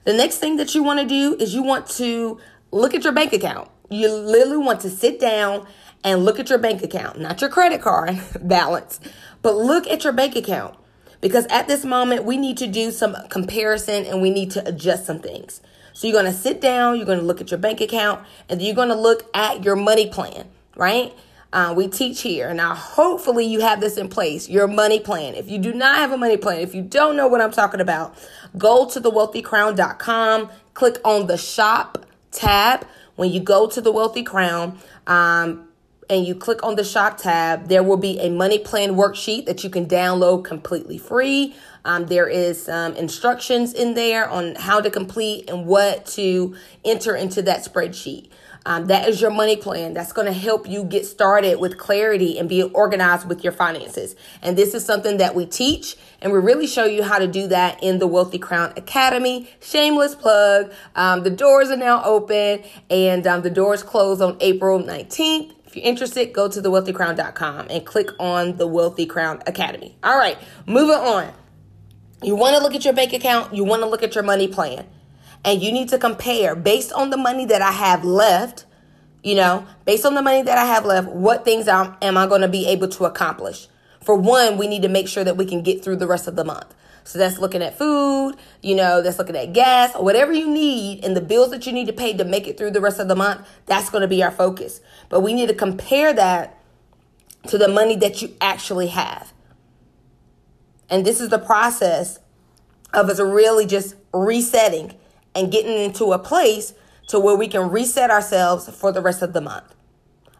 The 0.05 0.13
next 0.13 0.39
thing 0.39 0.57
that 0.57 0.75
you 0.75 0.83
want 0.83 1.00
to 1.00 1.05
do 1.05 1.36
is 1.39 1.53
you 1.55 1.63
want 1.63 1.88
to 1.91 2.39
look 2.72 2.93
at 2.93 3.03
your 3.03 3.13
bank 3.13 3.31
account. 3.31 3.69
You 3.89 4.12
literally 4.12 4.57
want 4.57 4.81
to 4.81 4.89
sit 4.89 5.19
down 5.19 5.65
and 6.03 6.25
look 6.25 6.39
at 6.39 6.50
your 6.50 6.60
bank 6.60 6.83
account, 6.83 7.19
not 7.19 7.39
your 7.39 7.50
credit 7.50 7.81
card 7.81 8.19
balance, 8.41 9.00
but 9.41 9.55
look 9.55 9.88
at 9.88 10.03
your 10.03 10.13
bank 10.13 10.36
account. 10.36 10.75
Because 11.22 11.45
at 11.45 11.67
this 11.67 11.86
moment, 11.86 12.25
we 12.25 12.36
need 12.36 12.57
to 12.57 12.67
do 12.67 12.91
some 12.91 13.15
comparison 13.29 14.05
and 14.05 14.22
we 14.22 14.29
need 14.29 14.51
to 14.51 14.67
adjust 14.67 15.05
some 15.05 15.19
things. 15.19 15.62
So 15.93 16.07
you're 16.07 16.19
going 16.19 16.31
to 16.31 16.38
sit 16.38 16.60
down, 16.60 16.98
you're 16.98 17.05
going 17.05 17.19
to 17.19 17.25
look 17.25 17.39
at 17.39 17.50
your 17.50 17.60
bank 17.60 17.79
account, 17.79 18.25
and 18.50 18.62
you're 18.62 18.75
going 18.75 18.89
to 18.89 18.95
look 18.95 19.29
at 19.33 19.63
your 19.63 19.77
money 19.77 20.10
plan, 20.10 20.50
right? 20.75 21.13
Uh, 21.53 21.72
we 21.77 21.88
teach 21.88 22.22
here. 22.22 22.51
Now, 22.51 22.74
hopefully, 22.74 23.45
you 23.45 23.62
have 23.62 23.79
this 23.79 23.95
in 23.95 24.10
place 24.10 24.50
your 24.50 24.67
money 24.67 25.00
plan. 25.00 25.36
If 25.36 25.51
you 25.51 25.60
do 25.60 25.72
not 25.72 25.98
have 25.98 26.12
a 26.12 26.17
money 26.17 26.36
plan, 26.36 26.62
if 26.62 26.74
you 26.74 26.81
don't 26.81 27.15
know 27.15 27.27
what 27.27 27.41
I'm 27.41 27.51
talking 27.51 27.79
about, 27.79 28.17
go 28.57 28.89
to 28.89 29.01
thewealthycrown.com, 29.01 30.50
click 30.74 30.98
on 31.03 31.27
the 31.27 31.38
shop 31.38 32.05
tab 32.31 32.86
when 33.15 33.31
you 33.31 33.39
go 33.39 33.67
to 33.67 33.81
the 33.81 33.91
Wealthy 33.91 34.24
Crown. 34.24 34.79
Um, 35.07 35.67
and 36.10 36.25
you 36.25 36.36
click 36.36 36.63
on 36.63 36.75
the 36.75 36.83
shop 36.83 37.17
tab, 37.17 37.67
there 37.69 37.81
will 37.81 37.98
be 37.98 38.19
a 38.19 38.29
money 38.29 38.60
plan 38.60 38.91
worksheet 38.95 39.45
that 39.45 39.63
you 39.63 39.69
can 39.69 39.86
download 39.86 40.43
completely 40.43 40.98
free. 40.98 41.55
Um, 41.86 42.05
there 42.05 42.27
is 42.27 42.63
some 42.63 42.93
instructions 42.95 43.74
in 43.74 43.93
there 43.93 44.29
on 44.29 44.55
how 44.55 44.79
to 44.81 44.89
complete 44.89 45.50
and 45.50 45.65
what 45.65 46.05
to 46.07 46.55
enter 46.86 47.15
into 47.15 47.41
that 47.43 47.65
spreadsheet. 47.65 48.29
Um, 48.65 48.88
that 48.88 49.10
is 49.10 49.20
your 49.20 49.32
money 49.32 49.58
plan. 49.58 49.93
That's 49.93 50.13
going 50.13 50.27
to 50.27 50.34
help 50.34 50.70
you 50.70 50.86
get 50.86 51.05
started 51.05 51.60
with 51.60 51.77
clarity 51.77 52.39
and 52.39 52.48
be 52.48 52.63
organized 52.63 53.27
with 53.27 53.43
your 53.43 53.51
finances. 53.51 54.15
And 54.41 54.58
this 54.58 54.74
is 54.74 54.86
something 54.86 55.17
that 55.17 55.36
we 55.36 55.46
teach 55.46 55.98
and 56.22 56.32
we 56.32 56.39
really 56.39 56.67
show 56.67 56.86
you 56.86 57.03
how 57.03 57.20
to 57.20 57.27
do 57.27 57.48
that 57.48 57.84
in 57.84 58.00
the 58.00 58.08
Wealthy 58.08 58.39
Crown 58.39 58.72
Academy. 58.77 59.50
Shameless 59.60 60.15
plug. 60.15 60.72
Um, 60.96 61.24
the 61.24 61.29
doors 61.29 61.70
are 61.70 61.77
now 61.77 62.03
open 62.05 62.63
and 62.89 63.27
um, 63.27 63.41
the 63.41 63.50
doors 63.50 63.84
close 63.84 64.22
on 64.22 64.38
April 64.39 64.82
19th. 64.82 65.51
If 65.65 65.75
you're 65.75 65.86
interested, 65.86 66.32
go 66.32 66.48
to 66.48 66.62
thewealthycrown.com 66.62 67.67
and 67.70 67.86
click 67.86 68.12
on 68.20 68.55
the 68.58 68.67
Wealthy 68.67 69.05
Crown 69.05 69.41
Academy. 69.46 69.98
All 70.03 70.17
right, 70.17 70.38
moving 70.65 70.96
on. 70.96 71.34
You 72.22 72.36
want 72.36 72.55
to 72.55 72.63
look 72.63 72.74
at 72.74 72.86
your 72.86 72.93
bank 72.93 73.12
account, 73.12 73.53
you 73.53 73.65
want 73.65 73.82
to 73.82 73.89
look 73.89 74.03
at 74.03 74.15
your 74.15 74.24
money 74.24 74.48
plan 74.48 74.88
and 75.45 75.62
you 75.62 75.71
need 75.71 75.89
to 75.89 75.97
compare 75.97 76.55
based 76.55 76.91
on 76.93 77.09
the 77.09 77.17
money 77.17 77.45
that 77.45 77.62
I 77.62 77.71
have 77.71 78.05
left, 78.05 78.65
you 79.23 79.35
know, 79.35 79.65
based 79.85 80.05
on 80.05 80.15
the 80.15 80.21
money 80.21 80.41
that 80.41 80.57
I 80.57 80.65
have 80.65 80.85
left, 80.85 81.09
what 81.09 81.45
things 81.45 81.67
am, 81.67 81.95
am 82.01 82.17
I 82.17 82.27
going 82.27 82.41
to 82.41 82.47
be 82.47 82.65
able 82.67 82.88
to 82.89 83.05
accomplish? 83.05 83.67
For 84.01 84.15
one, 84.15 84.57
we 84.57 84.67
need 84.67 84.81
to 84.81 84.89
make 84.89 85.07
sure 85.07 85.23
that 85.23 85.38
we 85.38 85.45
can 85.45 85.62
get 85.62 85.83
through 85.83 85.97
the 85.97 86.07
rest 86.07 86.27
of 86.27 86.35
the 86.35 86.43
month. 86.43 86.73
So 87.05 87.19
that's 87.19 87.38
looking 87.38 87.62
at 87.62 87.77
food, 87.77 88.35
you 88.62 88.75
know, 88.75 89.01
that's 89.01 89.19
looking 89.19 89.35
at 89.35 89.51
gas, 89.51 89.93
whatever 89.95 90.31
you 90.31 90.50
need 90.50 91.03
and 91.03 91.17
the 91.17 91.21
bills 91.21 91.51
that 91.51 91.65
you 91.65 91.73
need 91.73 91.88
to 91.88 91.93
pay 91.93 92.15
to 92.15 92.23
make 92.23 92.47
it 92.47 92.57
through 92.57 92.71
the 92.71 92.79
rest 92.79 93.00
of 93.00 93.09
the 93.09 93.15
month. 93.15 93.45
That's 93.65 93.89
going 93.89 94.03
to 94.03 94.07
be 94.07 94.23
our 94.23 94.31
focus. 94.31 94.79
But 95.09 95.19
we 95.19 95.33
need 95.33 95.47
to 95.47 95.53
compare 95.53 96.13
that 96.13 96.57
to 97.47 97.57
the 97.57 97.67
money 97.67 97.97
that 97.97 98.21
you 98.21 98.33
actually 98.39 98.88
have. 98.88 99.33
And 100.89 101.05
this 101.05 101.19
is 101.19 101.29
the 101.29 101.39
process 101.39 102.19
of 102.93 103.09
us 103.09 103.19
really 103.19 103.65
just 103.65 103.95
resetting 104.13 104.93
and 105.35 105.51
getting 105.51 105.77
into 105.77 106.13
a 106.13 106.19
place 106.19 106.73
to 107.07 107.19
where 107.19 107.35
we 107.35 107.47
can 107.47 107.69
reset 107.69 108.09
ourselves 108.09 108.69
for 108.69 108.91
the 108.91 109.01
rest 109.01 109.21
of 109.21 109.33
the 109.33 109.41
month. 109.41 109.73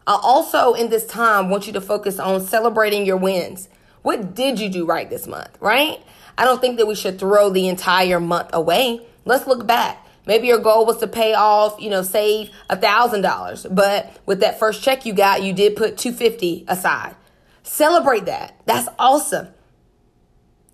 I 0.06 0.18
also, 0.22 0.74
in 0.74 0.90
this 0.90 1.06
time, 1.06 1.48
want 1.48 1.66
you 1.66 1.72
to 1.72 1.80
focus 1.80 2.18
on 2.18 2.40
celebrating 2.42 3.06
your 3.06 3.16
wins. 3.16 3.68
What 4.02 4.34
did 4.34 4.60
you 4.60 4.68
do 4.68 4.84
right 4.84 5.08
this 5.08 5.26
month, 5.26 5.56
right? 5.60 5.98
I 6.36 6.44
don't 6.44 6.60
think 6.60 6.76
that 6.78 6.86
we 6.86 6.94
should 6.94 7.18
throw 7.18 7.48
the 7.48 7.68
entire 7.68 8.20
month 8.20 8.50
away. 8.52 9.00
Let's 9.24 9.46
look 9.46 9.66
back. 9.66 10.06
Maybe 10.26 10.46
your 10.46 10.58
goal 10.58 10.86
was 10.86 10.98
to 10.98 11.06
pay 11.06 11.34
off, 11.34 11.80
you 11.80 11.90
know, 11.90 12.02
save 12.02 12.50
a 12.70 12.76
thousand 12.76 13.22
dollars, 13.22 13.66
but 13.70 14.16
with 14.26 14.40
that 14.40 14.58
first 14.58 14.82
check 14.82 15.04
you 15.04 15.12
got, 15.12 15.42
you 15.42 15.52
did 15.52 15.76
put 15.76 15.98
250 15.98 16.64
aside. 16.66 17.14
Celebrate 17.62 18.24
that. 18.26 18.60
That's 18.66 18.88
awesome. 18.98 19.48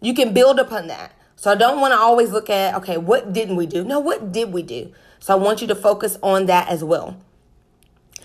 You 0.00 0.14
can 0.14 0.32
build 0.32 0.58
upon 0.58 0.86
that. 0.86 1.12
So 1.40 1.50
I 1.50 1.54
don't 1.54 1.80
want 1.80 1.92
to 1.92 1.98
always 1.98 2.32
look 2.32 2.50
at, 2.50 2.74
okay, 2.74 2.98
what 2.98 3.32
didn't 3.32 3.56
we 3.56 3.64
do? 3.64 3.82
No, 3.82 3.98
what 3.98 4.30
did 4.30 4.52
we 4.52 4.62
do? 4.62 4.92
So 5.20 5.32
I 5.32 5.38
want 5.38 5.62
you 5.62 5.68
to 5.68 5.74
focus 5.74 6.18
on 6.22 6.44
that 6.46 6.68
as 6.68 6.84
well. 6.84 7.16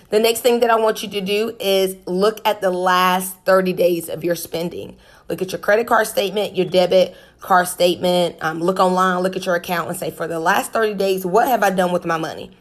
The 0.10 0.20
next 0.20 0.42
thing 0.42 0.60
that 0.60 0.70
I 0.70 0.76
want 0.76 1.02
you 1.02 1.08
to 1.08 1.22
do 1.22 1.56
is 1.58 1.96
look 2.06 2.46
at 2.46 2.60
the 2.60 2.72
last 2.72 3.38
30 3.46 3.72
days 3.72 4.10
of 4.10 4.26
your 4.26 4.36
spending. 4.36 4.98
Look 5.30 5.42
at 5.42 5.54
your 5.54 5.60
credit 5.60 5.88
card 5.88 6.08
statement, 6.08 6.58
your 6.58 6.66
debit 6.66 7.16
card 7.40 7.70
statement. 7.70 8.36
Um, 8.42 8.60
look 8.60 8.82
online, 8.82 9.24
look 9.24 9.38
at 9.38 9.46
your 9.46 9.56
account 9.56 9.88
and 9.88 9.98
say, 9.98 10.12
for 10.12 10.28
the 10.28 10.42
last 10.42 10.74
30 10.74 10.96
days, 10.96 11.26
what 11.26 11.48
have 11.48 11.64
I 11.64 11.70
done 11.70 11.94
with 11.94 12.04
my 12.04 12.18
money? 12.18 12.52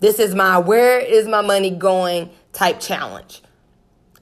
This 0.00 0.18
is 0.18 0.34
my 0.34 0.56
where 0.56 0.98
is 0.98 1.28
my 1.28 1.42
money 1.42 1.68
going 1.68 2.30
type 2.54 2.80
challenge. 2.80 3.42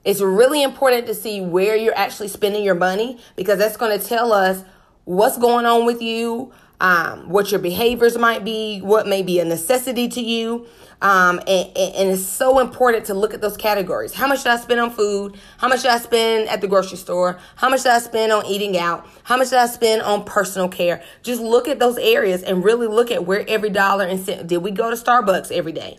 It's 0.04 0.20
really 0.20 0.64
important 0.64 1.06
to 1.06 1.14
see 1.14 1.40
where 1.40 1.76
you're 1.76 1.96
actually 1.96 2.28
spending 2.28 2.64
your 2.64 2.74
money 2.74 3.20
because 3.36 3.60
that's 3.60 3.76
going 3.76 3.96
to 3.96 4.04
tell 4.04 4.32
us 4.32 4.64
what's 5.08 5.38
going 5.38 5.64
on 5.64 5.86
with 5.86 6.02
you, 6.02 6.52
um, 6.82 7.30
what 7.30 7.50
your 7.50 7.60
behaviors 7.60 8.18
might 8.18 8.44
be, 8.44 8.80
what 8.80 9.06
may 9.06 9.22
be 9.22 9.40
a 9.40 9.44
necessity 9.44 10.06
to 10.06 10.20
you. 10.20 10.66
Um, 11.00 11.38
and, 11.46 11.74
and, 11.76 12.10
it's 12.10 12.26
so 12.26 12.58
important 12.58 13.06
to 13.06 13.14
look 13.14 13.32
at 13.32 13.40
those 13.40 13.56
categories. 13.56 14.12
How 14.12 14.26
much 14.26 14.42
did 14.42 14.52
I 14.52 14.56
spend 14.56 14.80
on 14.80 14.90
food? 14.90 15.38
How 15.58 15.68
much 15.68 15.82
did 15.82 15.92
I 15.92 15.98
spend 15.98 16.48
at 16.48 16.60
the 16.60 16.68
grocery 16.68 16.98
store? 16.98 17.38
How 17.56 17.70
much 17.70 17.84
did 17.84 17.92
I 17.92 18.00
spend 18.00 18.32
on 18.32 18.44
eating 18.44 18.76
out? 18.76 19.06
How 19.22 19.38
much 19.38 19.48
did 19.48 19.60
I 19.60 19.66
spend 19.66 20.02
on 20.02 20.24
personal 20.24 20.68
care? 20.68 21.02
Just 21.22 21.40
look 21.40 21.68
at 21.68 21.78
those 21.78 21.96
areas 21.98 22.42
and 22.42 22.62
really 22.62 22.88
look 22.88 23.10
at 23.10 23.24
where 23.24 23.44
every 23.48 23.70
dollar 23.70 24.04
and 24.04 24.20
cent. 24.20 24.48
Did 24.48 24.58
we 24.58 24.72
go 24.72 24.90
to 24.90 24.96
Starbucks 24.96 25.52
every 25.52 25.72
day? 25.72 25.98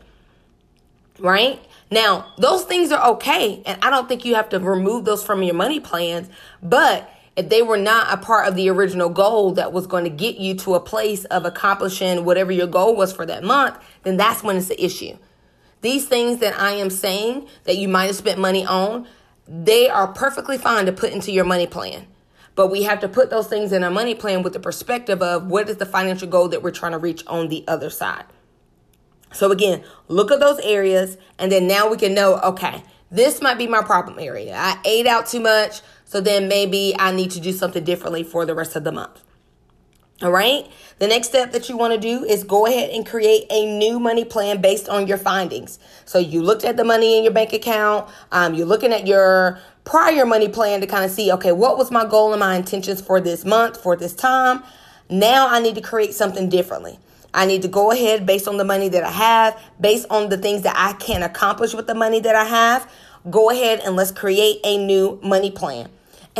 Right? 1.18 1.60
Now, 1.90 2.32
those 2.38 2.64
things 2.64 2.92
are 2.92 3.12
okay. 3.14 3.64
And 3.66 3.82
I 3.82 3.90
don't 3.90 4.08
think 4.08 4.24
you 4.24 4.36
have 4.36 4.50
to 4.50 4.60
remove 4.60 5.06
those 5.06 5.24
from 5.24 5.42
your 5.42 5.56
money 5.56 5.80
plans, 5.80 6.30
but 6.62 7.10
if 7.40 7.48
they 7.48 7.62
were 7.62 7.78
not 7.78 8.12
a 8.12 8.18
part 8.18 8.50
of 8.50 8.56
the 8.56 8.70
original 8.70 9.08
goal 9.08 9.54
that 9.54 9.72
was 9.72 9.88
going 9.88 10.04
to 10.04 10.10
get 10.10 10.40
you 10.40 10.54
to 10.56 10.76
a 10.76 10.80
place 10.82 11.24
of 11.26 11.46
accomplishing 11.46 12.26
whatever 12.26 12.52
your 12.52 12.68
goal 12.68 12.98
was 12.98 13.14
for 13.14 13.26
that 13.26 13.46
month, 13.46 13.78
then 14.04 14.18
that's 14.18 14.44
when 14.44 14.58
it's 14.58 14.70
an 14.70 14.76
issue. 14.78 15.18
These 15.80 16.06
things 16.06 16.40
that 16.40 16.60
I 16.60 16.72
am 16.72 16.90
saying 16.90 17.48
that 17.64 17.78
you 17.78 17.88
might 17.88 18.08
have 18.08 18.18
spent 18.18 18.40
money 18.40 18.66
on, 18.66 19.08
they 19.48 19.88
are 19.90 20.10
perfectly 20.10 20.58
fine 20.58 20.86
to 20.88 20.92
put 20.92 21.14
into 21.14 21.32
your 21.32 21.46
money 21.46 21.66
plan. 21.66 22.08
But 22.56 22.68
we 22.68 22.84
have 22.84 23.00
to 23.00 23.08
put 23.08 23.30
those 23.30 23.48
things 23.48 23.72
in 23.72 23.86
our 23.86 23.90
money 23.90 24.16
plan 24.16 24.44
with 24.44 24.52
the 24.52 24.60
perspective 24.60 25.22
of 25.22 25.48
what 25.48 25.70
is 25.70 25.78
the 25.78 25.86
financial 25.86 26.28
goal 26.28 26.50
that 26.50 26.62
we're 26.62 26.72
trying 26.72 26.92
to 26.92 26.98
reach 26.98 27.26
on 27.26 27.48
the 27.48 27.64
other 27.70 27.90
side. 27.90 28.26
So 29.32 29.50
again, 29.52 29.82
look 30.10 30.30
at 30.30 30.42
those 30.42 30.60
areas 30.60 31.18
and 31.38 31.50
then 31.50 31.70
now 31.70 31.90
we 31.90 31.96
can 31.96 32.14
know, 32.14 32.38
okay, 32.40 32.84
this 33.12 33.42
might 33.42 33.58
be 33.58 33.68
my 33.68 33.82
problem 33.82 34.20
area. 34.20 34.56
I 34.56 34.80
ate 34.84 35.08
out 35.08 35.28
too 35.28 35.40
much. 35.40 35.82
So 36.10 36.20
then 36.20 36.48
maybe 36.48 36.96
I 36.98 37.12
need 37.12 37.30
to 37.32 37.40
do 37.40 37.52
something 37.52 37.84
differently 37.84 38.24
for 38.24 38.44
the 38.44 38.56
rest 38.56 38.76
of 38.76 38.84
the 38.84 38.92
month. 38.92 39.22
All 40.24 40.32
right. 40.32 40.66
The 40.98 41.06
next 41.06 41.28
step 41.28 41.52
that 41.52 41.70
you 41.70 41.78
want 41.78 41.94
to 41.94 42.00
do 42.00 42.26
is 42.26 42.44
go 42.44 42.66
ahead 42.66 42.90
and 42.90 43.06
create 43.06 43.46
a 43.52 43.78
new 43.78 44.00
money 44.00 44.26
plan 44.26 44.60
based 44.60 44.90
on 44.90 45.06
your 45.06 45.20
findings. 45.20 45.78
So 46.06 46.18
you 46.18 46.42
looked 46.42 46.66
at 46.66 46.78
the 46.78 46.84
money 46.84 47.16
in 47.16 47.24
your 47.24 47.32
bank 47.32 47.54
account. 47.54 48.10
Um, 48.32 48.56
you're 48.56 48.66
looking 48.66 48.92
at 48.92 49.06
your 49.06 49.60
prior 49.84 50.26
money 50.26 50.50
plan 50.50 50.82
to 50.82 50.88
kind 50.88 51.06
of 51.06 51.12
see, 51.12 51.32
okay, 51.34 51.52
what 51.52 51.78
was 51.78 51.92
my 51.92 52.08
goal 52.08 52.34
and 52.34 52.40
my 52.40 52.56
intentions 52.56 53.02
for 53.02 53.22
this 53.22 53.46
month, 53.46 53.80
for 53.80 53.96
this 53.96 54.16
time? 54.16 54.64
Now 55.12 55.48
I 55.48 55.60
need 55.60 55.76
to 55.76 55.82
create 55.82 56.16
something 56.16 56.50
differently. 56.50 56.98
I 57.36 57.46
need 57.46 57.62
to 57.62 57.68
go 57.68 57.92
ahead 57.92 58.26
based 58.26 58.48
on 58.48 58.58
the 58.58 58.66
money 58.66 58.90
that 58.90 59.04
I 59.04 59.12
have, 59.12 59.62
based 59.80 60.08
on 60.10 60.30
the 60.30 60.40
things 60.40 60.64
that 60.64 60.74
I 60.76 60.94
can 60.94 61.22
accomplish 61.22 61.76
with 61.76 61.86
the 61.86 61.94
money 61.94 62.20
that 62.20 62.36
I 62.36 62.46
have. 62.46 62.92
Go 63.30 63.52
ahead 63.52 63.82
and 63.86 63.96
let's 63.96 64.10
create 64.10 64.60
a 64.64 64.84
new 64.84 65.20
money 65.22 65.52
plan. 65.52 65.90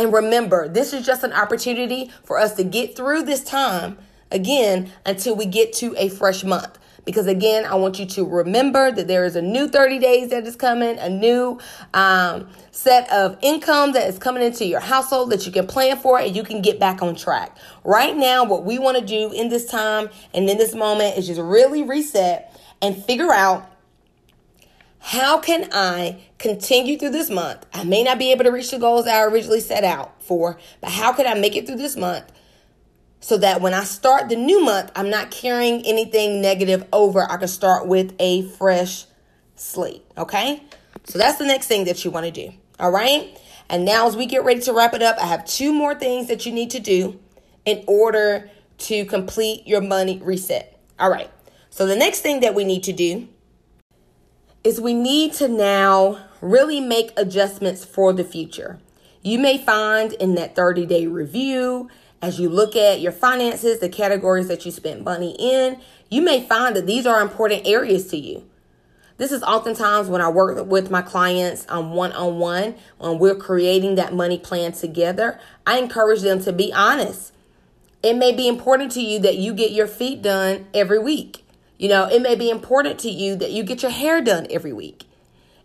And 0.00 0.14
remember, 0.14 0.66
this 0.66 0.94
is 0.94 1.04
just 1.04 1.24
an 1.24 1.34
opportunity 1.34 2.10
for 2.24 2.38
us 2.38 2.54
to 2.54 2.64
get 2.64 2.96
through 2.96 3.24
this 3.24 3.44
time 3.44 3.98
again 4.30 4.90
until 5.04 5.36
we 5.36 5.44
get 5.44 5.74
to 5.74 5.94
a 5.98 6.08
fresh 6.08 6.42
month. 6.42 6.78
Because 7.04 7.26
again, 7.26 7.66
I 7.66 7.74
want 7.74 7.98
you 7.98 8.06
to 8.06 8.24
remember 8.24 8.90
that 8.92 9.08
there 9.08 9.26
is 9.26 9.36
a 9.36 9.42
new 9.42 9.68
30 9.68 9.98
days 9.98 10.30
that 10.30 10.46
is 10.46 10.56
coming, 10.56 10.98
a 10.98 11.10
new 11.10 11.58
um, 11.92 12.48
set 12.70 13.10
of 13.10 13.36
income 13.42 13.92
that 13.92 14.08
is 14.08 14.18
coming 14.18 14.42
into 14.42 14.64
your 14.64 14.80
household 14.80 15.32
that 15.32 15.44
you 15.44 15.52
can 15.52 15.66
plan 15.66 15.98
for 15.98 16.18
and 16.18 16.34
you 16.34 16.44
can 16.44 16.62
get 16.62 16.80
back 16.80 17.02
on 17.02 17.14
track. 17.14 17.58
Right 17.84 18.16
now, 18.16 18.44
what 18.44 18.64
we 18.64 18.78
want 18.78 18.96
to 18.96 19.04
do 19.04 19.30
in 19.32 19.50
this 19.50 19.66
time 19.66 20.08
and 20.32 20.48
in 20.48 20.56
this 20.56 20.74
moment 20.74 21.18
is 21.18 21.26
just 21.26 21.40
really 21.42 21.82
reset 21.82 22.58
and 22.80 22.96
figure 23.04 23.32
out 23.32 23.69
how 25.00 25.38
can 25.40 25.68
I 25.72 26.20
continue 26.38 26.98
through 26.98 27.10
this 27.10 27.30
month? 27.30 27.66
I 27.72 27.84
may 27.84 28.04
not 28.04 28.18
be 28.18 28.32
able 28.32 28.44
to 28.44 28.50
reach 28.50 28.70
the 28.70 28.78
goals 28.78 29.06
I 29.06 29.22
originally 29.24 29.60
set 29.60 29.82
out 29.82 30.22
for, 30.22 30.58
but 30.80 30.90
how 30.90 31.12
can 31.12 31.26
I 31.26 31.34
make 31.34 31.56
it 31.56 31.66
through 31.66 31.76
this 31.76 31.96
month 31.96 32.30
so 33.20 33.38
that 33.38 33.60
when 33.60 33.74
I 33.74 33.84
start 33.84 34.28
the 34.28 34.36
new 34.36 34.62
month, 34.62 34.92
I'm 34.94 35.10
not 35.10 35.30
carrying 35.30 35.84
anything 35.86 36.40
negative 36.40 36.86
over? 36.92 37.22
I 37.30 37.38
can 37.38 37.48
start 37.48 37.86
with 37.86 38.14
a 38.18 38.42
fresh 38.42 39.06
slate, 39.56 40.04
okay? 40.16 40.62
So 41.04 41.18
that's 41.18 41.38
the 41.38 41.46
next 41.46 41.66
thing 41.66 41.84
that 41.84 42.04
you 42.04 42.10
want 42.10 42.26
to 42.26 42.32
do, 42.32 42.52
all 42.78 42.90
right? 42.90 43.36
And 43.70 43.84
now, 43.84 44.06
as 44.06 44.16
we 44.16 44.26
get 44.26 44.44
ready 44.44 44.60
to 44.60 44.72
wrap 44.72 44.94
it 44.94 45.02
up, 45.02 45.16
I 45.18 45.26
have 45.26 45.46
two 45.46 45.72
more 45.72 45.94
things 45.94 46.28
that 46.28 46.44
you 46.44 46.52
need 46.52 46.70
to 46.70 46.80
do 46.80 47.18
in 47.64 47.84
order 47.86 48.50
to 48.78 49.04
complete 49.06 49.66
your 49.66 49.80
money 49.80 50.20
reset. 50.22 50.78
All 50.98 51.10
right. 51.10 51.30
So, 51.70 51.86
the 51.86 51.96
next 51.96 52.20
thing 52.20 52.40
that 52.40 52.54
we 52.54 52.64
need 52.64 52.82
to 52.84 52.92
do 52.92 53.28
is 54.62 54.80
we 54.80 54.94
need 54.94 55.32
to 55.34 55.48
now 55.48 56.18
really 56.40 56.80
make 56.80 57.12
adjustments 57.16 57.84
for 57.84 58.12
the 58.12 58.24
future. 58.24 58.78
You 59.22 59.38
may 59.38 59.58
find 59.58 60.12
in 60.14 60.34
that 60.34 60.56
30 60.56 60.86
day 60.86 61.06
review, 61.06 61.90
as 62.22 62.38
you 62.38 62.48
look 62.48 62.76
at 62.76 63.00
your 63.00 63.12
finances, 63.12 63.80
the 63.80 63.88
categories 63.88 64.48
that 64.48 64.64
you 64.66 64.72
spent 64.72 65.04
money 65.04 65.36
in, 65.38 65.80
you 66.10 66.22
may 66.22 66.46
find 66.46 66.76
that 66.76 66.86
these 66.86 67.06
are 67.06 67.20
important 67.20 67.66
areas 67.66 68.08
to 68.08 68.16
you. 68.16 68.44
This 69.16 69.32
is 69.32 69.42
oftentimes 69.42 70.08
when 70.08 70.22
I 70.22 70.30
work 70.30 70.66
with 70.66 70.90
my 70.90 71.02
clients 71.02 71.66
um, 71.68 71.86
on 71.86 71.90
one 71.92 72.12
on 72.12 72.38
one, 72.38 72.74
when 72.98 73.18
we're 73.18 73.34
creating 73.34 73.96
that 73.96 74.14
money 74.14 74.38
plan 74.38 74.72
together, 74.72 75.38
I 75.66 75.78
encourage 75.78 76.22
them 76.22 76.40
to 76.44 76.52
be 76.52 76.72
honest. 76.72 77.32
It 78.02 78.14
may 78.14 78.32
be 78.32 78.48
important 78.48 78.92
to 78.92 79.02
you 79.02 79.18
that 79.18 79.36
you 79.36 79.52
get 79.52 79.72
your 79.72 79.86
feet 79.86 80.22
done 80.22 80.66
every 80.72 80.98
week. 80.98 81.44
You 81.80 81.88
know, 81.88 82.06
it 82.06 82.20
may 82.20 82.34
be 82.34 82.50
important 82.50 82.98
to 83.00 83.10
you 83.10 83.36
that 83.36 83.52
you 83.52 83.62
get 83.62 83.80
your 83.80 83.90
hair 83.90 84.20
done 84.20 84.46
every 84.50 84.70
week. 84.72 85.04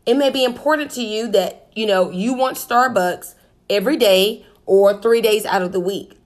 It 0.05 0.15
may 0.15 0.29
be 0.29 0.45
important 0.45 0.91
to 0.91 1.01
you 1.01 1.27
that, 1.31 1.67
you 1.75 1.85
know, 1.85 2.09
you 2.09 2.33
want 2.33 2.55
Starbucks 2.55 3.35
every 3.69 3.97
day 3.97 4.45
or 4.65 5.01
three 5.01 5.19
days 5.19 5.45
out 5.45 5.61
of 5.61 5.73
the 5.73 5.79
week. 5.81 6.17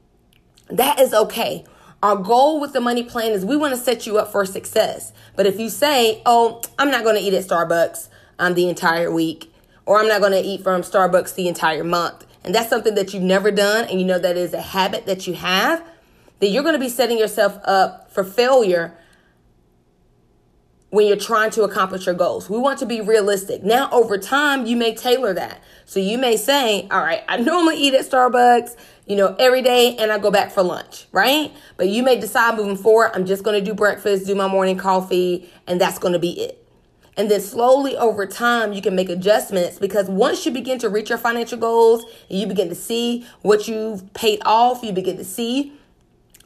That 0.69 0.99
is 0.99 1.11
okay. 1.11 1.65
Our 2.03 2.17
goal 2.17 2.61
with 2.61 2.71
the 2.73 2.79
money 2.79 3.01
plan 3.01 3.31
is 3.31 3.43
we 3.43 3.57
want 3.57 3.73
to 3.73 3.79
set 3.79 4.05
you 4.05 4.19
up 4.19 4.31
for 4.31 4.45
success. 4.45 5.11
But 5.35 5.47
if 5.47 5.59
you 5.59 5.69
say, 5.69 6.21
oh, 6.23 6.61
I'm 6.77 6.91
not 6.91 7.03
going 7.03 7.15
to 7.15 7.21
eat 7.23 7.33
at 7.33 7.45
Starbucks 7.45 8.09
um, 8.37 8.53
the 8.53 8.69
entire 8.69 9.11
week, 9.11 9.51
or 9.87 9.99
I'm 9.99 10.07
not 10.07 10.21
going 10.21 10.33
to 10.33 10.47
eat 10.47 10.61
from 10.61 10.83
Starbucks 10.83 11.33
the 11.33 11.47
entire 11.47 11.83
month, 11.83 12.27
and 12.43 12.53
that's 12.53 12.69
something 12.69 12.93
that 12.93 13.11
you've 13.15 13.23
never 13.23 13.49
done, 13.49 13.85
and 13.85 13.99
you 13.99 14.05
know 14.05 14.19
that 14.19 14.37
is 14.37 14.53
a 14.53 14.61
habit 14.61 15.07
that 15.07 15.25
you 15.25 15.33
have, 15.33 15.83
then 16.41 16.53
you're 16.53 16.61
going 16.61 16.75
to 16.75 16.79
be 16.79 16.89
setting 16.89 17.17
yourself 17.17 17.59
up 17.63 18.11
for 18.11 18.23
failure 18.23 18.95
when 20.89 21.05
you're 21.07 21.17
trying 21.17 21.51
to 21.51 21.63
accomplish 21.63 22.05
your 22.05 22.15
goals. 22.15 22.49
We 22.49 22.57
want 22.57 22.79
to 22.79 22.85
be 22.85 23.01
realistic. 23.01 23.63
Now, 23.63 23.89
over 23.91 24.17
time, 24.17 24.65
you 24.65 24.75
may 24.75 24.95
tailor 24.95 25.33
that. 25.33 25.61
So 25.85 25.99
you 25.99 26.17
may 26.17 26.35
say, 26.35 26.87
all 26.89 27.01
right, 27.01 27.23
I 27.27 27.37
normally 27.37 27.77
eat 27.77 27.93
at 27.93 28.09
Starbucks, 28.09 28.75
you 29.05 29.15
know, 29.15 29.35
every 29.39 29.61
day 29.61 29.95
and 29.97 30.11
I 30.11 30.17
go 30.17 30.31
back 30.31 30.51
for 30.51 30.63
lunch, 30.63 31.05
right? 31.11 31.51
But 31.77 31.89
you 31.89 32.03
may 32.03 32.19
decide 32.19 32.57
moving 32.57 32.77
forward, 32.77 33.11
I'm 33.13 33.25
just 33.25 33.43
going 33.43 33.59
to 33.59 33.65
do 33.65 33.75
breakfast, 33.75 34.25
do 34.25 34.35
my 34.35 34.47
morning 34.47 34.77
coffee, 34.77 35.49
and 35.67 35.79
that's 35.79 35.99
going 35.99 36.13
to 36.13 36.19
be 36.19 36.41
it. 36.41 36.65
And 37.17 37.29
then 37.29 37.41
slowly 37.41 37.97
over 37.97 38.25
time, 38.25 38.71
you 38.71 38.81
can 38.81 38.95
make 38.95 39.09
adjustments 39.09 39.77
because 39.77 40.07
once 40.07 40.45
you 40.45 40.51
begin 40.51 40.79
to 40.79 40.89
reach 40.89 41.09
your 41.09 41.17
financial 41.17 41.57
goals 41.57 42.03
and 42.29 42.39
you 42.39 42.47
begin 42.47 42.69
to 42.69 42.75
see 42.75 43.27
what 43.41 43.67
you've 43.67 44.13
paid 44.13 44.41
off, 44.45 44.83
you 44.83 44.93
begin 44.93 45.17
to 45.17 45.25
see 45.25 45.73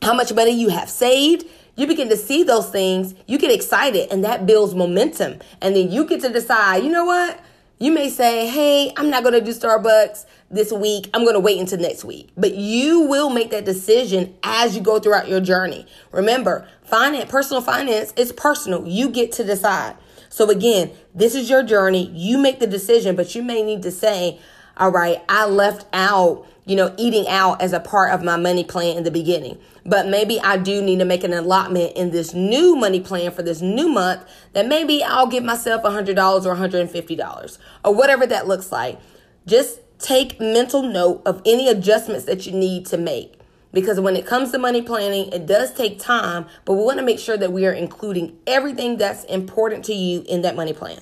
how 0.01 0.13
much 0.13 0.33
money 0.33 0.51
you 0.51 0.69
have 0.69 0.89
saved, 0.89 1.45
you 1.75 1.87
begin 1.87 2.09
to 2.09 2.17
see 2.17 2.43
those 2.43 2.69
things, 2.69 3.15
you 3.27 3.37
get 3.37 3.51
excited 3.51 4.11
and 4.11 4.23
that 4.23 4.45
builds 4.45 4.75
momentum. 4.75 5.39
And 5.61 5.75
then 5.75 5.91
you 5.91 6.05
get 6.05 6.21
to 6.21 6.29
decide, 6.29 6.83
you 6.83 6.89
know 6.89 7.05
what? 7.05 7.39
You 7.79 7.91
may 7.91 8.09
say, 8.09 8.47
hey, 8.47 8.93
I'm 8.95 9.09
not 9.09 9.23
going 9.23 9.33
to 9.33 9.41
do 9.41 9.51
Starbucks 9.51 10.25
this 10.51 10.71
week. 10.71 11.09
I'm 11.13 11.23
going 11.23 11.33
to 11.33 11.39
wait 11.39 11.59
until 11.59 11.79
next 11.79 12.05
week. 12.05 12.29
But 12.37 12.53
you 12.55 13.01
will 13.01 13.29
make 13.29 13.49
that 13.51 13.65
decision 13.65 14.35
as 14.43 14.75
you 14.75 14.81
go 14.81 14.99
throughout 14.99 15.27
your 15.27 15.41
journey. 15.41 15.85
Remember, 16.11 16.67
finance, 16.83 17.29
personal 17.29 17.61
finance 17.61 18.13
is 18.15 18.31
personal. 18.31 18.87
You 18.87 19.09
get 19.09 19.31
to 19.33 19.43
decide. 19.43 19.95
So 20.29 20.49
again, 20.49 20.91
this 21.13 21.35
is 21.35 21.49
your 21.49 21.63
journey. 21.63 22.09
You 22.13 22.37
make 22.37 22.59
the 22.59 22.67
decision, 22.67 23.15
but 23.15 23.35
you 23.35 23.43
may 23.43 23.63
need 23.63 23.81
to 23.83 23.91
say, 23.91 24.39
all 24.77 24.91
right, 24.91 25.21
I 25.27 25.45
left 25.45 25.85
out, 25.93 26.47
you 26.65 26.75
know, 26.75 26.93
eating 26.97 27.27
out 27.27 27.61
as 27.61 27.73
a 27.73 27.79
part 27.79 28.11
of 28.11 28.23
my 28.23 28.37
money 28.37 28.63
plan 28.63 28.97
in 28.97 29.03
the 29.03 29.11
beginning. 29.11 29.57
But 29.85 30.07
maybe 30.07 30.39
I 30.39 30.57
do 30.57 30.81
need 30.81 30.99
to 30.99 31.05
make 31.05 31.23
an 31.23 31.33
allotment 31.33 31.97
in 31.97 32.11
this 32.11 32.33
new 32.33 32.75
money 32.75 33.01
plan 33.01 33.31
for 33.31 33.43
this 33.43 33.61
new 33.61 33.89
month 33.89 34.23
that 34.53 34.67
maybe 34.67 35.03
I'll 35.03 35.27
give 35.27 35.43
myself 35.43 35.83
$100 35.83 36.45
or 36.45 36.55
$150 36.55 37.57
or 37.83 37.93
whatever 37.93 38.25
that 38.27 38.47
looks 38.47 38.71
like. 38.71 38.99
Just 39.45 39.79
take 39.99 40.39
mental 40.39 40.83
note 40.83 41.21
of 41.25 41.41
any 41.45 41.67
adjustments 41.67 42.25
that 42.25 42.45
you 42.45 42.53
need 42.53 42.85
to 42.87 42.97
make. 42.97 43.39
Because 43.73 43.99
when 43.99 44.15
it 44.15 44.25
comes 44.25 44.51
to 44.51 44.59
money 44.59 44.81
planning, 44.81 45.31
it 45.33 45.47
does 45.47 45.73
take 45.73 45.99
time, 45.99 46.45
but 46.63 46.73
we 46.73 46.83
want 46.83 46.99
to 46.99 47.05
make 47.05 47.19
sure 47.19 47.37
that 47.37 47.51
we 47.51 47.65
are 47.65 47.73
including 47.73 48.37
everything 48.45 48.97
that's 48.97 49.23
important 49.25 49.83
to 49.85 49.93
you 49.93 50.23
in 50.29 50.43
that 50.43 50.55
money 50.55 50.73
plan. 50.73 50.99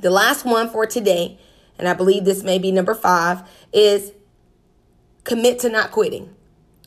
The 0.00 0.10
last 0.10 0.44
one 0.44 0.68
for 0.68 0.86
today 0.86 1.38
and 1.78 1.88
I 1.88 1.94
believe 1.94 2.24
this 2.24 2.42
may 2.42 2.58
be 2.58 2.72
number 2.72 2.94
five, 2.94 3.42
is 3.72 4.12
commit 5.24 5.58
to 5.60 5.68
not 5.68 5.90
quitting. 5.90 6.34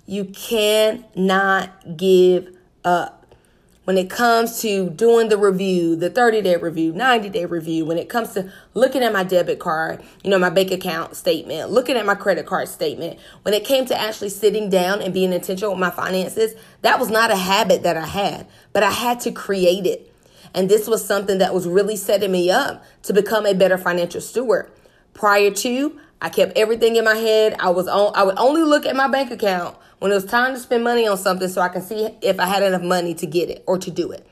You 0.10 0.26
cannot 0.26 1.96
give 1.96 2.58
up. 2.84 3.36
When 3.84 3.96
it 3.96 4.10
comes 4.10 4.60
to 4.64 4.90
doing 4.90 5.30
the 5.30 5.38
review, 5.38 5.96
the 5.96 6.10
30 6.10 6.42
day 6.42 6.56
review, 6.56 6.94
90 6.94 7.30
day 7.30 7.46
review, 7.46 7.86
when 7.86 8.00
it 8.00 8.10
comes 8.10 8.34
to 8.34 8.52
looking 8.74 9.04
at 9.04 9.14
my 9.14 9.24
debit 9.24 9.60
card, 9.60 10.02
you 10.24 10.32
know, 10.32 10.40
my 10.40 10.50
bank 10.50 10.72
account 10.72 11.16
statement, 11.16 11.70
looking 11.70 11.96
at 11.96 12.08
my 12.08 12.16
credit 12.16 12.48
card 12.48 12.70
statement, 12.70 13.20
when 13.44 13.54
it 13.54 13.64
came 13.64 13.86
to 13.86 13.96
actually 13.96 14.30
sitting 14.30 14.68
down 14.68 15.00
and 15.00 15.14
being 15.14 15.32
intentional 15.32 15.74
with 15.74 15.80
my 15.80 15.92
finances, 15.92 16.56
that 16.82 17.00
was 17.00 17.12
not 17.12 17.30
a 17.30 17.36
habit 17.36 17.84
that 17.84 17.96
I 17.96 18.08
had, 18.08 18.48
but 18.74 18.82
I 18.82 18.90
had 18.90 19.20
to 19.22 19.32
create 19.32 19.86
it. 19.86 20.12
And 20.56 20.70
this 20.70 20.88
was 20.88 21.06
something 21.06 21.38
that 21.38 21.54
was 21.54 21.68
really 21.68 21.96
setting 21.96 22.32
me 22.32 22.50
up 22.50 22.84
to 23.04 23.14
become 23.14 23.46
a 23.46 23.54
better 23.54 23.78
financial 23.78 24.22
steward. 24.22 24.72
Prior 25.14 25.52
to, 25.52 26.00
I 26.22 26.30
kept 26.30 26.58
everything 26.58 26.96
in 26.96 27.06
my 27.06 27.16
head. 27.16 27.56
I 27.60 27.70
was 27.70 27.88
on 27.88 28.14
I 28.16 28.24
would 28.24 28.38
only 28.38 28.62
look 28.62 28.86
at 28.86 28.96
my 28.96 29.08
bank 29.08 29.32
account 29.32 29.78
when 30.00 30.12
it 30.12 30.16
was 30.16 30.26
time 30.26 30.54
to 30.54 30.60
spend 30.60 30.84
money 30.84 31.08
on 31.08 31.18
something 31.18 31.48
so 31.48 31.62
I 31.62 31.70
can 31.70 31.82
see 31.82 32.10
if 32.22 32.40
I 32.40 32.46
had 32.46 32.64
enough 32.64 32.82
money 32.82 33.14
to 33.16 33.26
get 33.26 33.50
it 33.50 33.64
or 33.68 33.78
to 33.78 33.92
do 33.92 34.12
it. 34.12 34.26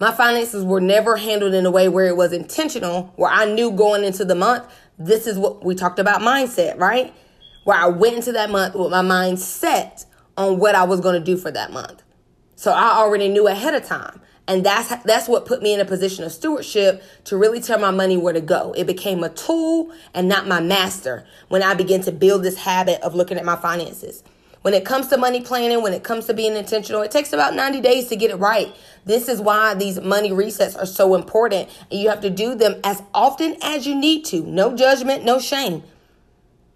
My 0.00 0.10
finances 0.10 0.64
were 0.64 0.80
never 0.80 1.16
handled 1.16 1.54
in 1.54 1.64
a 1.64 1.70
way 1.70 1.88
where 1.88 2.06
it 2.06 2.16
was 2.16 2.32
intentional, 2.32 3.12
where 3.16 3.30
I 3.30 3.44
knew 3.44 3.70
going 3.70 4.04
into 4.04 4.24
the 4.24 4.34
month, 4.34 4.64
this 4.98 5.26
is 5.26 5.38
what 5.38 5.64
we 5.64 5.74
talked 5.74 5.98
about 5.98 6.20
mindset, 6.20 6.78
right? 6.78 7.14
Where 7.64 7.76
I 7.76 7.86
went 7.86 8.16
into 8.16 8.32
that 8.32 8.50
month 8.50 8.74
with 8.74 8.90
my 8.90 9.02
mind 9.02 9.38
set 9.38 10.04
on 10.36 10.58
what 10.58 10.74
I 10.74 10.84
was 10.84 11.00
going 11.00 11.14
to 11.14 11.24
do 11.24 11.36
for 11.36 11.50
that 11.52 11.72
month. 11.72 12.02
So 12.56 12.72
I 12.72 12.96
already 12.96 13.28
knew 13.28 13.46
ahead 13.46 13.74
of 13.74 13.84
time. 13.84 14.20
And 14.48 14.66
that's 14.66 14.88
that's 15.04 15.28
what 15.28 15.46
put 15.46 15.62
me 15.62 15.72
in 15.72 15.80
a 15.80 15.84
position 15.84 16.24
of 16.24 16.32
stewardship 16.32 17.02
to 17.24 17.36
really 17.36 17.60
tell 17.60 17.78
my 17.78 17.92
money 17.92 18.16
where 18.16 18.32
to 18.32 18.40
go. 18.40 18.74
It 18.76 18.86
became 18.86 19.22
a 19.22 19.28
tool 19.28 19.92
and 20.14 20.28
not 20.28 20.48
my 20.48 20.60
master 20.60 21.24
when 21.48 21.62
I 21.62 21.74
began 21.74 22.00
to 22.02 22.12
build 22.12 22.42
this 22.42 22.58
habit 22.58 23.00
of 23.02 23.14
looking 23.14 23.38
at 23.38 23.44
my 23.44 23.56
finances. 23.56 24.24
When 24.62 24.74
it 24.74 24.84
comes 24.84 25.08
to 25.08 25.16
money 25.16 25.40
planning, 25.40 25.82
when 25.82 25.92
it 25.92 26.04
comes 26.04 26.26
to 26.26 26.34
being 26.34 26.56
intentional, 26.56 27.02
it 27.02 27.10
takes 27.10 27.32
about 27.32 27.54
90 27.54 27.80
days 27.80 28.08
to 28.08 28.16
get 28.16 28.30
it 28.30 28.36
right. 28.36 28.72
This 29.04 29.28
is 29.28 29.40
why 29.40 29.74
these 29.74 30.00
money 30.00 30.30
resets 30.30 30.80
are 30.80 30.86
so 30.86 31.16
important. 31.16 31.68
And 31.90 32.00
you 32.00 32.08
have 32.08 32.20
to 32.20 32.30
do 32.30 32.54
them 32.54 32.80
as 32.84 33.02
often 33.12 33.56
as 33.60 33.86
you 33.86 33.96
need 33.96 34.24
to. 34.26 34.42
No 34.42 34.76
judgment, 34.76 35.24
no 35.24 35.40
shame. 35.40 35.82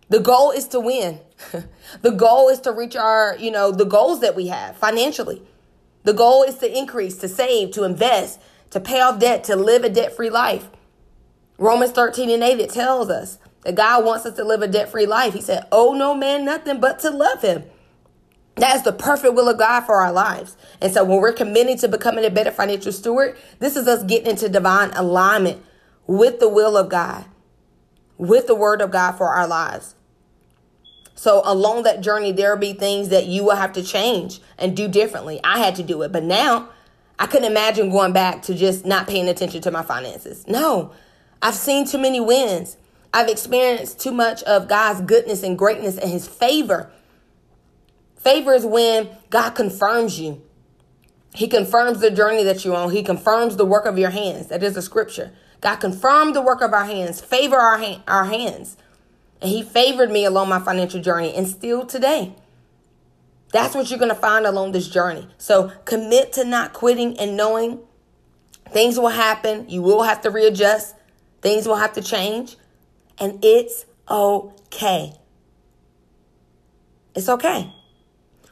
The 0.09 0.19
goal 0.19 0.51
is 0.51 0.67
to 0.69 0.81
win. 0.81 1.21
the 2.03 2.11
goal 2.11 2.49
is 2.49 2.61
to 2.61 2.73
reach 2.73 2.97
our, 2.97 3.37
you 3.39 3.53
know, 3.53 3.71
the 3.71 3.85
goals 3.85 4.21
that 4.21 4.35
we 4.35 4.49
have 4.49 4.77
financially. 4.77 5.43
The 6.07 6.13
goal 6.13 6.45
is 6.45 6.55
to 6.59 6.79
increase, 6.79 7.17
to 7.17 7.29
save, 7.29 7.73
to 7.73 7.83
invest, 7.83 8.41
to 8.71 8.79
pay 8.79 9.01
off 9.01 9.19
debt, 9.19 9.43
to 9.45 9.57
live 9.57 9.83
a 9.83 9.89
debt 9.89 10.15
free 10.15 10.31
life. 10.31 10.69
Romans 11.59 11.91
13 11.91 12.31
and 12.31 12.45
8, 12.45 12.61
it 12.61 12.71
tells 12.71 13.11
us 13.11 13.39
that 13.65 13.75
God 13.75 14.05
wants 14.05 14.25
us 14.25 14.37
to 14.37 14.45
live 14.45 14.63
a 14.63 14.69
debt 14.69 14.89
free 14.89 15.07
life. 15.07 15.35
He 15.35 15.41
said, 15.41 15.67
Oh, 15.73 15.95
no 15.95 16.15
man, 16.15 16.45
nothing 16.45 16.79
but 16.79 17.01
to 17.01 17.11
love 17.11 17.43
him. 17.43 17.65
That 18.55 18.77
is 18.77 18.83
the 18.85 18.93
perfect 18.93 19.35
will 19.35 19.49
of 19.49 19.59
God 19.59 19.81
for 19.81 19.97
our 19.97 20.13
lives. 20.13 20.57
And 20.81 20.95
so 20.95 21.03
when 21.03 21.21
we're 21.21 21.33
committing 21.33 21.77
to 21.79 21.89
becoming 21.89 22.25
a 22.25 22.31
better 22.31 22.53
financial 22.53 22.93
steward, 22.93 23.37
this 23.59 23.75
is 23.75 23.89
us 23.89 24.05
getting 24.05 24.31
into 24.31 24.49
divine 24.49 24.93
alignment 24.93 25.61
with 26.07 26.39
the 26.39 26.49
will 26.49 26.77
of 26.77 26.89
God, 26.89 27.25
with 28.17 28.47
the 28.47 28.55
word 28.55 28.81
of 28.81 28.93
God 28.93 29.13
for 29.19 29.31
our 29.31 29.49
lives. 29.49 29.97
So 31.17 31.43
along 31.45 31.85
that 31.85 32.03
journey, 32.03 32.31
there'll 32.31 32.59
be 32.59 32.75
things 32.75 33.09
that 33.09 33.27
you 33.27 33.43
will 33.43 33.57
have 33.57 33.73
to 33.73 33.83
change 33.83 34.41
and 34.59 34.77
do 34.77 34.87
differently. 34.87 35.41
I 35.43 35.59
had 35.59 35.75
to 35.77 35.83
do 35.83 36.03
it, 36.03 36.13
but 36.13 36.23
now 36.23 36.69
I 37.19 37.27
couldn't 37.27 37.51
imagine 37.51 37.91
going 37.91 38.13
back 38.13 38.43
to 38.43 38.55
just 38.55 38.85
not 38.85 39.09
paying 39.09 39.27
attention 39.29 39.63
to 39.63 39.71
my 39.71 39.83
finances. 39.83 40.47
No, 40.47 40.93
I've 41.41 41.55
seen 41.55 41.87
too 41.87 41.99
many 41.99 42.21
wins. 42.21 42.77
I've 43.15 43.29
experienced 43.29 43.99
too 43.99 44.13
much 44.13 44.43
of 44.43 44.69
God's 44.69 45.01
goodness 45.01 45.43
and 45.43 45.59
greatness 45.59 45.97
and 45.97 46.11
his 46.11 46.29
favor. 46.29 46.91
Favor 48.17 48.53
is 48.53 48.67
when 48.67 49.09
God 49.31 49.51
confirms 49.51 50.21
you. 50.21 50.43
He 51.35 51.49
confirms 51.49 52.01
the 52.01 52.11
journey 52.11 52.45
that 52.45 52.65
you're 52.65 52.77
on. 52.77 52.91
He 52.91 53.03
confirms 53.03 53.57
the 53.57 53.65
work 53.65 53.87
of 53.87 53.99
your 53.99 54.11
hands. 54.11 54.49
That 54.49 54.63
is 54.63 54.77
a 54.77 54.83
scripture. 54.83 55.33
God 55.63 55.77
confirmed 55.77 56.35
the 56.35 56.43
work 56.43 56.61
of 56.61 56.75
our 56.75 56.85
hands. 56.85 57.21
Favor 57.23 57.57
our, 57.57 57.79
ha- 57.79 58.03
our 58.07 58.25
hands. 58.25 58.77
And 59.41 59.51
he 59.51 59.63
favored 59.63 60.11
me 60.11 60.25
along 60.25 60.49
my 60.49 60.59
financial 60.59 61.01
journey 61.01 61.35
and 61.35 61.47
still 61.47 61.85
today. 61.85 62.35
That's 63.53 63.75
what 63.75 63.91
you're 63.91 63.99
going 63.99 64.11
to 64.11 64.15
find 64.15 64.47
along 64.47 64.73
this 64.73 64.89
journey. 64.89 65.29
So 65.39 65.73
commit 65.85 66.33
to 66.35 66.45
not 66.45 66.73
quitting 66.73 67.19
and 67.19 67.37
knowing 67.37 67.81
things 68.71 68.99
will 68.99 69.09
happen. 69.09 69.69
You 69.69 69.83
will 69.83 70.03
have 70.03 70.21
to 70.23 70.31
readjust. 70.31 70.95
Things 71.43 71.67
will 71.67 71.77
have 71.77 71.93
to 71.95 72.03
change. 72.03 72.57
And 73.19 73.39
it's 73.45 73.87
okay. 74.11 75.15
It's 77.15 77.29
okay. 77.29 77.73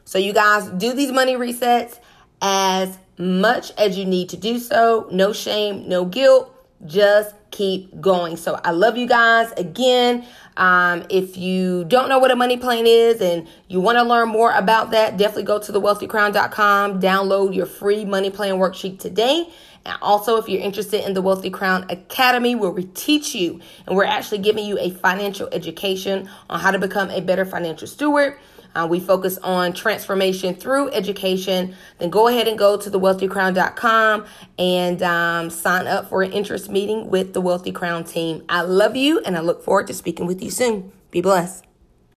So 0.04 0.18
you 0.18 0.32
guys 0.32 0.68
do 0.68 0.92
these 0.92 1.10
money 1.10 1.34
resets 1.34 1.98
as 2.40 2.98
much 3.18 3.72
as 3.72 3.98
you 3.98 4.04
need 4.04 4.28
to 4.30 4.36
do 4.36 4.58
so. 4.58 5.08
No 5.10 5.32
shame, 5.32 5.88
no 5.88 6.04
guilt. 6.04 6.53
Just 6.86 7.34
keep 7.50 8.00
going. 8.00 8.36
So 8.36 8.60
I 8.62 8.72
love 8.72 8.96
you 8.96 9.06
guys. 9.06 9.52
Again, 9.56 10.26
um, 10.56 11.04
if 11.08 11.36
you 11.36 11.84
don't 11.84 12.08
know 12.08 12.18
what 12.18 12.30
a 12.30 12.36
money 12.36 12.56
plan 12.56 12.86
is 12.86 13.20
and 13.20 13.48
you 13.68 13.80
want 13.80 13.96
to 13.98 14.02
learn 14.02 14.28
more 14.28 14.52
about 14.52 14.90
that, 14.90 15.16
definitely 15.16 15.44
go 15.44 15.58
to 15.58 15.72
thewealthycrown.com, 15.72 17.00
download 17.00 17.54
your 17.54 17.66
free 17.66 18.04
money 18.04 18.30
plan 18.30 18.56
worksheet 18.56 18.98
today. 18.98 19.48
And 19.86 19.98
also, 20.00 20.36
if 20.36 20.48
you're 20.48 20.62
interested 20.62 21.04
in 21.04 21.14
the 21.14 21.20
Wealthy 21.20 21.50
Crown 21.50 21.84
Academy, 21.90 22.54
where 22.54 22.70
we 22.70 22.84
teach 22.84 23.34
you 23.34 23.60
and 23.86 23.96
we're 23.96 24.04
actually 24.04 24.38
giving 24.38 24.64
you 24.64 24.78
a 24.78 24.90
financial 24.90 25.48
education 25.52 26.28
on 26.48 26.60
how 26.60 26.70
to 26.70 26.78
become 26.78 27.10
a 27.10 27.20
better 27.20 27.44
financial 27.44 27.86
steward. 27.86 28.38
Uh, 28.74 28.86
we 28.88 29.00
focus 29.00 29.38
on 29.38 29.72
transformation 29.72 30.54
through 30.54 30.90
education. 30.90 31.74
Then 31.98 32.10
go 32.10 32.28
ahead 32.28 32.48
and 32.48 32.58
go 32.58 32.76
to 32.76 32.90
thewealthycrown.com 32.90 34.26
and 34.58 35.02
um, 35.02 35.50
sign 35.50 35.86
up 35.86 36.08
for 36.08 36.22
an 36.22 36.32
interest 36.32 36.70
meeting 36.70 37.10
with 37.10 37.32
the 37.34 37.40
Wealthy 37.40 37.72
Crown 37.72 38.04
team. 38.04 38.44
I 38.48 38.62
love 38.62 38.96
you 38.96 39.20
and 39.20 39.36
I 39.36 39.40
look 39.40 39.62
forward 39.62 39.86
to 39.88 39.94
speaking 39.94 40.26
with 40.26 40.42
you 40.42 40.50
soon. 40.50 40.92
Be 41.10 41.20
blessed. 41.20 41.73